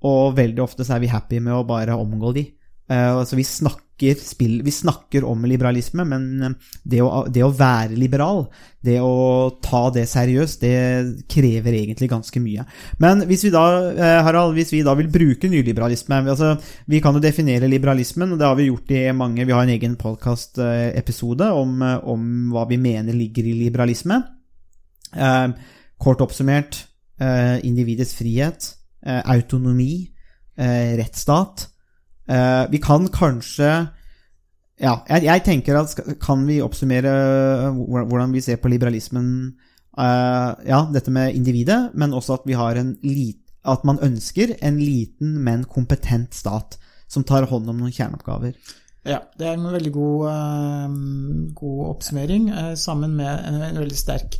[0.07, 2.43] og veldig ofte så er vi happy med å bare omgå de.
[2.87, 6.53] Eh, altså vi, snakker, spill, vi snakker om liberalisme, men eh,
[6.87, 8.45] det å, det å være liberal,
[8.85, 12.63] det å ta det seriøst, det krever egentlig ganske mye.
[13.03, 16.53] Men hvis vi da, eh, Harald, hvis vi da vil bruke nyliberalisme altså
[16.87, 19.75] Vi kan jo definere liberalismen, og det har vi gjort i mange Vi har en
[19.75, 24.21] egen podkast-episode om, om hva vi mener ligger i liberalisme.
[25.97, 26.83] Kort oppsummert
[27.65, 28.67] individets frihet,
[29.25, 30.05] autonomi,
[30.57, 31.65] rettsstat.
[32.27, 33.69] Eh, vi kan kanskje
[34.77, 37.13] Ja, jeg, jeg tenker at kan vi oppsummere
[37.69, 39.29] eh, hvordan vi ser på liberalismen
[39.97, 44.57] eh, Ja, dette med individet, men også at vi har en lit, at man ønsker
[44.61, 48.53] en liten, men kompetent stat som tar hånd om noen kjerneoppgaver.
[49.07, 50.95] Ja, det er en veldig god,
[51.55, 54.35] god oppsummering, sammen med en, veldig sterk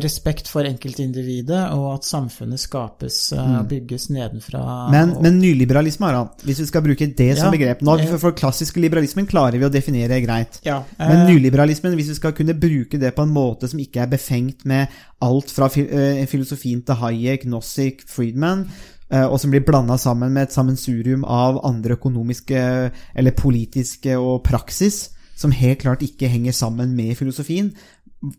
[0.00, 4.62] respekt for enkeltindividet, og at samfunnet skapes eh, og bygges nedenfra.
[4.88, 4.90] Mm.
[4.94, 8.06] Men, og- men nyliberalisme, Harald, hvis vi skal bruke det som Ja, begrep nå, eh,
[8.06, 10.60] For, for klassisk liberalismen klarer vi å definere greit.
[10.64, 14.02] ja, Men eh, nyliberalismen, hvis vi skal kunne bruke det på en måte som ikke
[14.02, 14.88] er befengt med
[15.20, 18.66] alt fra eh, filosofien til Hayek, Nozick, Friedman,
[19.10, 24.42] eh, og som blir blanda sammen med et sammensurium av andre økonomiske eller politiske og
[24.44, 27.74] praksis, som helt klart ikke henger sammen med filosofien,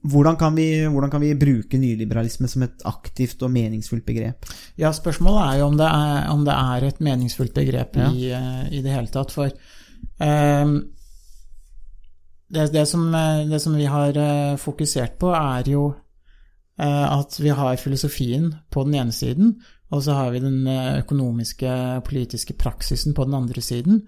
[0.01, 4.47] hvordan kan, vi, hvordan kan vi bruke nyliberalisme som et aktivt og meningsfullt begrep?
[4.79, 8.11] Ja, spørsmålet er jo om det er, om det er et meningsfullt begrep Ja.
[8.11, 9.31] i, eh, i det hele tatt.
[9.31, 9.51] For
[10.19, 10.75] um,
[12.49, 15.93] det, det, som, eh, det som vi har eh, fokusert på, er jo
[16.77, 19.55] at vi har filosofien på den ene siden,
[19.89, 21.71] og så har vi den økonomiske,
[22.05, 24.03] politiske praksisen på den andre siden,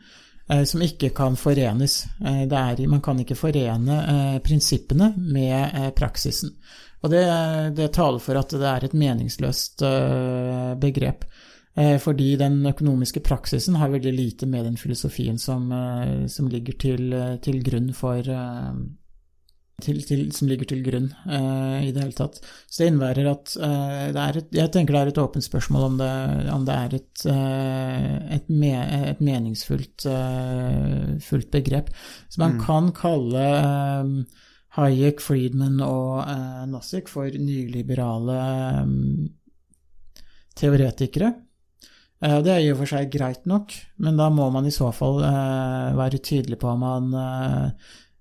[0.65, 2.03] som ikke kan forenes.
[2.25, 6.55] Eh, er, man kan ikke forene eh, prinsippene med eh, praksisen.
[6.99, 7.23] Og det,
[7.77, 11.27] det taler for at det er et meningsløst eh, begrep.
[11.79, 16.73] Eh, Fordi den økonomiske praksisen har veldig lite med den filosofien som, eh, som ligger
[16.81, 18.73] til, eh, til grunn for eh,
[19.83, 22.39] til, til, som ligger til grunn uh, i det hele tatt.
[22.67, 25.87] Så det innebærer at uh, det er et, Jeg tenker det er et åpent spørsmål
[25.87, 26.11] om det,
[26.53, 28.73] om det er et, uh, et, me,
[29.11, 30.07] et meningsfullt
[31.25, 31.89] fullt begrep.
[32.29, 33.45] Så man kan kalle
[34.77, 38.39] Hayek, Friedman og uh, Nozick for nyliberale
[38.83, 39.29] um,
[40.59, 41.33] teoretikere.
[42.19, 43.71] Det er i og for seg greit nok,
[44.03, 45.21] men da må man i så fall
[45.95, 47.13] være tydelig på om man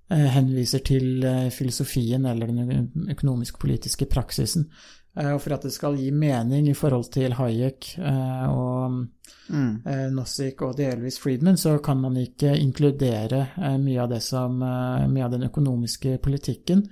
[0.08, 4.70] henviser til eh, filosofien eller den økonomisk-politiske praksisen.
[5.18, 8.96] Eh, Og for at det skal gi mening i forhold til Hayek eh, og
[9.48, 9.84] mm.
[10.16, 15.06] Nozick og delvis Friedman, så kan man ikke inkludere eh, mye av det som eh,
[15.10, 16.86] mye av den økonomiske politikken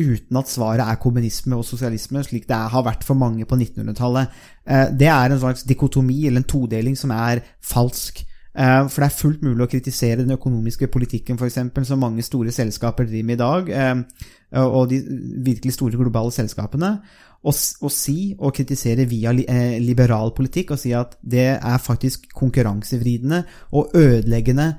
[0.00, 4.28] uten at svaret er kommunisme og sosialisme, slik det har vært for mange på 1900-tallet.
[4.64, 8.24] Eh, Det er en slags dikotomi eller en todeling som er falsk.
[8.50, 12.24] Eh, For det er fullt mulig å kritisere den økonomiske politikken for eksempel, som mange
[12.26, 14.98] store selskaper driver med i dag, eh, og de
[15.46, 16.98] virkelig store globale selskapene,
[17.40, 23.44] og, si og kritisere via eh, liberal politikk og si at det er faktisk konkurransevridende
[23.72, 24.74] og ødeleggende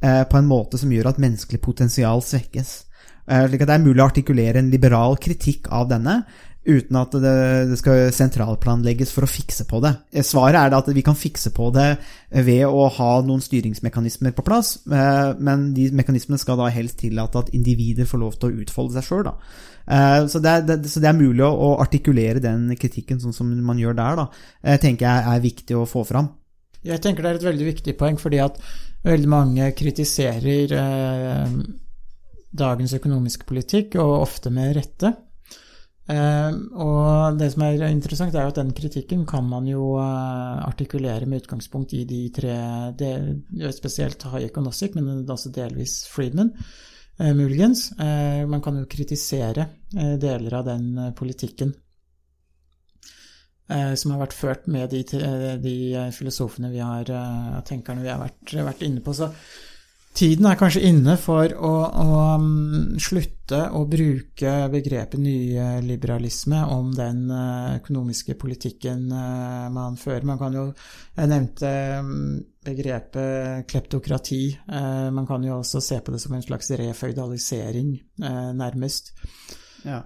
[0.00, 2.70] på en måte som gjør at menneskelig potensial svekkes.
[3.28, 6.22] Slik at det er mulig å artikulere en liberal kritikk av denne,
[6.66, 7.32] uten at det,
[7.70, 9.94] det skal sentralplanlegges for å fikse på det.
[10.12, 11.98] Eh, Svaret er at vi kan fikse på det
[12.30, 17.38] ved å ha noen styringsmekanismer på plass, eh, men de mekanismene skal da helst tillate
[17.44, 19.32] at individer får lov til å utfolde seg sjøl.
[20.30, 23.96] Så, det er- så det er mulig å, artikulere den kritikken sånn som man gjør
[23.98, 24.26] der, da,
[24.62, 26.28] eh, tenker jeg er viktig å få fram.
[26.84, 28.60] Jeg tenker det er et veldig viktig poeng, fordi at
[29.04, 31.48] veldig mange kritiserer eh,
[32.54, 35.14] dagens økonomiske politikk, og ofte med rette.
[36.10, 40.62] Eh, og det som er interessant, er jo at den kritikken kan man jo eh,
[40.66, 42.54] artikulere med utgangspunkt i de tre,
[42.98, 43.42] del,
[43.76, 46.50] spesielt Hayek og Nozick, men også delvis Friedman,
[47.20, 47.90] eh, muligens.
[48.00, 51.74] Eh, man kan jo kritisere eh, deler av den eh, politikken
[53.70, 55.04] eh, som har vært ført med de,
[55.62, 59.14] de eh, filosofene vi har, eh, tenkerne vi har vært, vært inne på.
[59.14, 59.30] Så
[60.14, 67.22] tiden er kanskje inne for å, å mm, slutte å bruke begrepet nyliberalisme om den
[67.34, 70.26] eh, økonomiske politikken eh, man fører.
[70.26, 70.64] Man kan jo
[71.16, 71.70] Jeg nevnte
[72.06, 72.34] mm,
[72.66, 74.42] begrepet kleptokrati.
[74.50, 79.14] Eh, Man kan jo også se på det som en slags reføydalisering, nærmest.
[79.80, 80.02] Ja.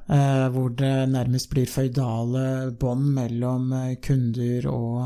[0.55, 3.73] Hvor det nærmest blir føydale bånd mellom
[4.05, 5.01] kunder og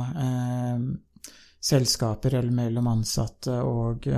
[1.64, 4.10] selskaper, eller mellom ansatte og,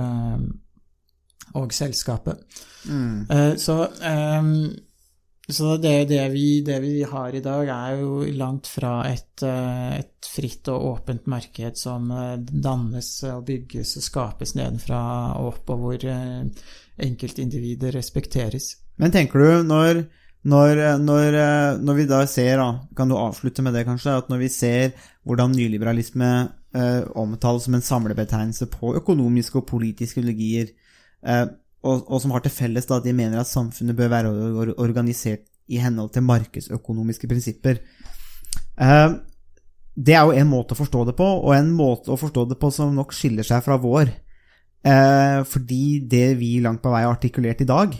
[1.57, 2.39] og selskapet.
[2.87, 3.83] Eh, så
[5.51, 9.97] så det, det, vi, det vi har i dag, er jo langt fra et, eh,
[9.99, 15.01] et fritt og åpent marked som eh, dannes og bygges og skapes nedenfra
[15.41, 16.07] og opp, og hvor
[17.01, 18.77] enkeltindivider respekteres.
[19.01, 20.05] Men tenker du, når,
[20.47, 21.37] når, når,
[21.83, 24.93] når vi da ser, da, kan du avslutte med det kanskje, at når vi ser
[25.27, 26.31] hvordan nyliberalisme
[26.75, 30.71] eh, omtales som en samlebetegnelse på økonomiske og politiske ideologier,
[31.21, 34.31] og, og som har til felles da, de mener at samfunnet bør være
[34.77, 37.79] organisert i henhold til markedsøkonomiske prinsipper.
[38.81, 39.13] Eh,
[39.95, 42.59] det er jo en måte å forstå det på, og en måte å forstå det
[42.61, 44.13] på som nok skiller seg fra vår.
[44.87, 47.97] Eh, fordi det vi langt på vei har artikulert i dag,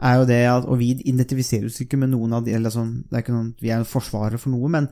[0.00, 3.02] er jo det at Og vi identifiserer oss ikke med noen av de eller sånn,
[3.10, 4.88] det er ikke noen, Vi er forsvarere for noe, men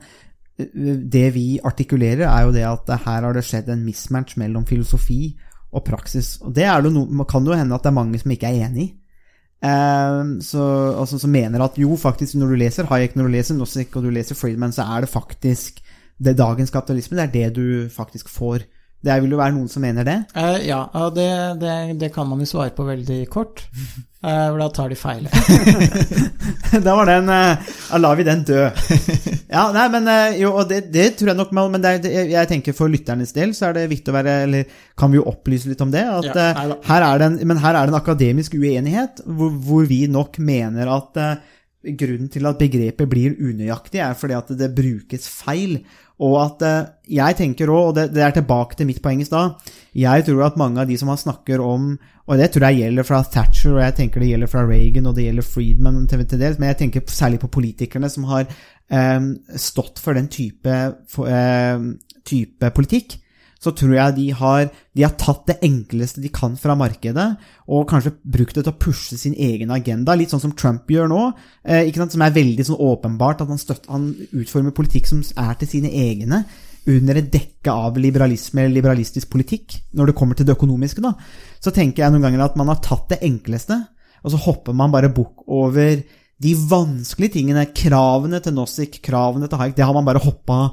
[0.59, 4.67] eh, det vi artikulerer, er jo det at her har det skjedd en mismatch mellom
[4.69, 5.35] filosofi
[5.71, 6.37] og praksis.
[6.41, 8.87] Og det det no, kan jo hende at det er mange som ikke er enig
[8.87, 8.89] i.
[9.59, 10.63] Eh, så,
[10.99, 14.03] altså, som mener at jo, faktisk, når du leser Hayek, når du leser Nozick og
[14.03, 15.81] du leser Friedman, så er det faktisk
[16.19, 18.65] det dagens kapitalisme, det er det du faktisk får.
[18.99, 20.17] Det vil jo være noen som mener det.
[20.35, 20.81] Uh, ja,
[21.15, 21.27] det,
[21.61, 23.61] det, det kan man jo svare på veldig kort.
[24.19, 25.29] Uh, for da tar de feil.
[26.85, 28.65] da var den eh, Da lar vi den dø.
[29.49, 30.05] Ja, nei, men
[30.37, 33.69] jo, og det, det tror jeg nok Men er- jeg tenker for lytternes del så
[33.69, 36.03] er det viktig å være Eller kan vi jo opplyse litt om det?
[36.05, 39.87] At Ja, her er det en, men her er det en akademisk uenighet, hvor, hvor
[39.89, 41.17] vi nok mener at
[41.83, 45.79] grunnen til at begrepet blir unøyaktig, er fordi at det brukes feil.
[46.19, 49.27] Og at eh, jeg tenker òg, og det, det er tilbake til mitt poeng i
[49.27, 49.53] stad
[49.95, 51.93] Jeg tror at mange av de som har snakker om
[52.27, 55.15] Og det tror jeg gjelder fra Thatcher, og jeg tenker det gjelder fra Reagan, og
[55.15, 59.31] det gjelder Friedman til, til dels, men jeg tenker særlig på politikerne som har eh,
[59.55, 60.75] stått for den type,
[61.07, 61.87] for, eh,
[62.27, 63.15] type politikk
[63.59, 67.27] så tror jeg de har, de har tatt det enkleste de kan fra markedet,
[67.67, 71.11] og kanskje brukt det til å pushe sin egen agenda, litt sånn som Trump gjør
[71.11, 71.25] nå,
[71.67, 75.73] eh, som er veldig sånn åpenbart at han, støtter, han utformer politikk som er til
[75.75, 76.45] sine egne,
[76.89, 81.03] under et dekke av liberalisme eller liberalistisk politikk, når det kommer til det økonomiske.
[81.03, 81.13] da,
[81.59, 83.75] Så tenker jeg noen ganger at man har tatt det enkleste,
[84.23, 85.99] og så hopper man bare bukk over
[86.39, 90.69] de vanskelige tingene, kravene til Nozick, kravene til Haik, det har man bare hoppa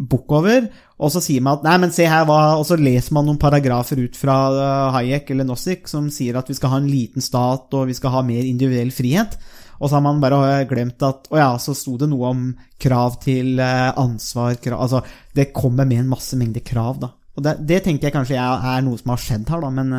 [0.00, 0.68] bookover,
[1.00, 3.40] og så sier man at nei, men se her, hva Og så leser man noen
[3.40, 7.24] paragrafer ut fra eh, Hayek eller Nozick som sier at vi skal ha en liten
[7.24, 9.36] stat, og vi skal ha mer individuell frihet.
[9.80, 12.50] Og så har man bare eh, glemt at å ja, så sto det noe om
[12.80, 15.00] krav til eh, ansvar krav, Altså,
[15.36, 17.14] det kommer med en masse mengde krav, da.
[17.38, 19.92] Og det, det tenker jeg kanskje er, noe som har skjedd her, da, men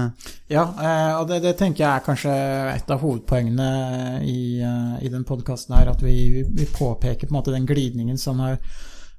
[0.52, 0.66] Ja,
[1.18, 2.34] og det, det tenker jeg er kanskje
[2.74, 3.70] et av hovedpoengene
[4.28, 8.44] i, i den podkasten her, at vi, vi påpeker på en måte den glidningen som
[8.44, 8.60] har,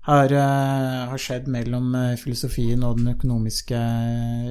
[0.02, 4.48] har, eh, har skjedd mellom eh, filosofien og den økonomiske eh,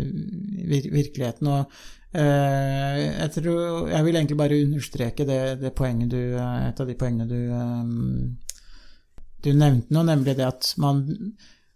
[0.71, 1.49] vir virkeligheten.
[1.51, 1.73] Og
[2.15, 6.95] eh, jeg, tror, jeg vil egentlig bare understreke det, det poenget du Et av de
[6.95, 8.37] poengene du, um,
[9.43, 11.03] du nevnte nå, nemlig det at man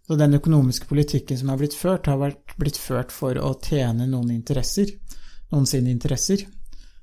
[0.06, 4.30] den økonomiske politikken som har blitt ført, har vært blitt ført for å tjene noen
[4.30, 4.92] interesser.
[5.50, 6.46] Noen sine interesser.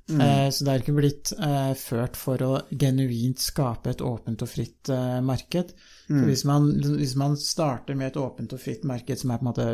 [0.10, 4.50] Eh, så det er ikke blitt eh, ført for å genuint skape et åpent og
[4.50, 4.92] fritt
[5.24, 5.76] marked.
[6.20, 9.46] Så hvis man, hvis man starter med et åpent og fritt marked som er på
[9.46, 9.68] en måte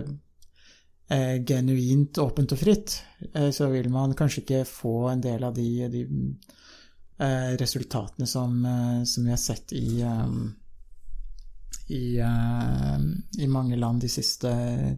[1.10, 3.02] eh, genuint åpent og fritt,
[3.34, 6.06] eh, så vil man kanskje ikke få en del av de, de
[7.20, 10.28] eh, resultatene som, eh, som vi har sett i eh,
[11.90, 13.00] i, uh,
[13.42, 14.50] i mange land de siste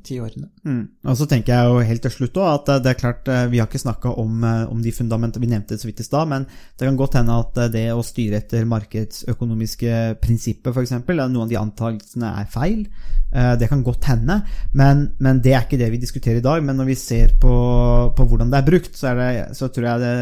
[0.03, 0.49] ti årene.
[0.67, 0.81] Mm.
[1.07, 3.45] Og så tenker jeg jo helt til slutt også at eh, det er klart eh,
[3.51, 6.45] Vi har ikke snakka om, om de fundamentene vi nevnte så vidt i stad, men
[6.49, 11.59] det kan godt hende at det å styre etter markedsøkonomiske prinsipper, f.eks., noen av de
[11.59, 12.83] antakelsene er feil.
[13.31, 14.41] Det kan godt hende,
[14.75, 16.63] men, men det er ikke det vi diskuterer i dag.
[16.65, 17.53] Men når vi ser på,
[18.17, 20.15] på hvordan det er brukt, så, er det, så tror jeg det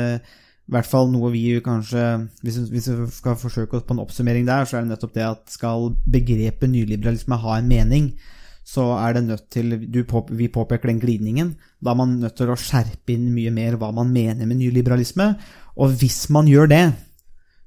[0.69, 2.01] i hvert fall noe vi kanskje
[2.45, 5.23] hvis, hvis vi skal forsøke oss på en oppsummering der, så er det nettopp det
[5.25, 8.11] at skal begrepet nyliberalisme ha en mening,
[8.69, 9.73] så er det nødt til
[10.05, 11.55] på, Vi påpeker den glidningen.
[11.81, 15.31] Da er man nødt til å skjerpe inn mye mer hva man mener med nyliberalisme.
[15.81, 16.83] Og hvis man gjør det,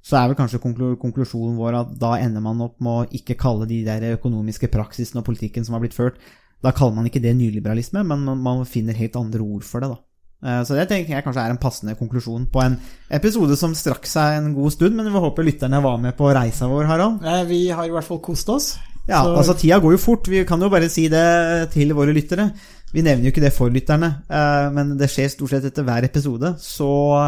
[0.03, 3.67] så er vel kanskje konklusjonen vår at da ender man opp med å ikke kalle
[3.67, 6.23] de der økonomiske praksisene og politikken som har blitt ført,
[6.63, 9.91] da kaller man ikke det nyliberalisme, men man, man finner helt andre ord for det,
[9.91, 9.99] da.
[10.45, 12.79] Eh, Så det tenker jeg kanskje er en passende konklusjon på en
[13.11, 16.67] episode som strakk seg en god stund, men vi håper lytterne var med på reisa
[16.67, 17.23] vår, Harald.
[17.25, 18.79] Eh, Vi har i hvert fall kost oss.
[19.09, 22.13] Ja, Så- altså tida går jo fort, vi kan jo bare si det til våre
[22.15, 22.53] lyttere.
[22.93, 26.05] Vi nevner jo ikke det for lytterne, eh, men det skjer stort sett etter hver
[26.05, 27.27] episode, så,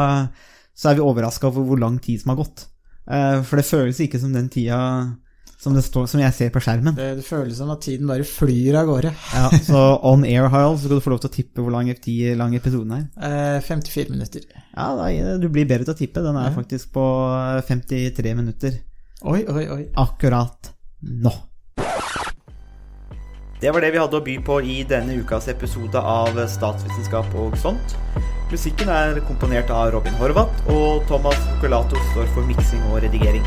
[0.77, 2.67] så er vi overraska over hvor lang tid som har gått.
[3.07, 5.17] For det føles ikke som den tida
[5.65, 6.97] som, det står, som jeg ser på skjermen.
[6.99, 9.15] Det, det føles som at tiden bare flyr av gårde.
[9.33, 11.89] Ja, så on air, Harald, så skal du få lov til å tippe hvor lang,
[12.05, 13.07] de lang episoden er.
[13.17, 14.45] Eh, 54 minutter.
[14.75, 15.09] Ja, da,
[15.41, 16.25] du blir bedre til å tippe.
[16.25, 17.09] Den er faktisk på
[17.69, 18.79] 53 minutter
[19.25, 19.83] Oi, oi, oi.
[19.97, 20.73] akkurat
[21.25, 21.33] nå.
[23.61, 27.57] Det var det vi hadde å by på i denne ukas episode av Statsvitenskap og
[27.63, 27.95] sånt.
[28.53, 33.47] Musikken er komponert av Robin Horvath, og Thomas Focolato står for miksing og redigering.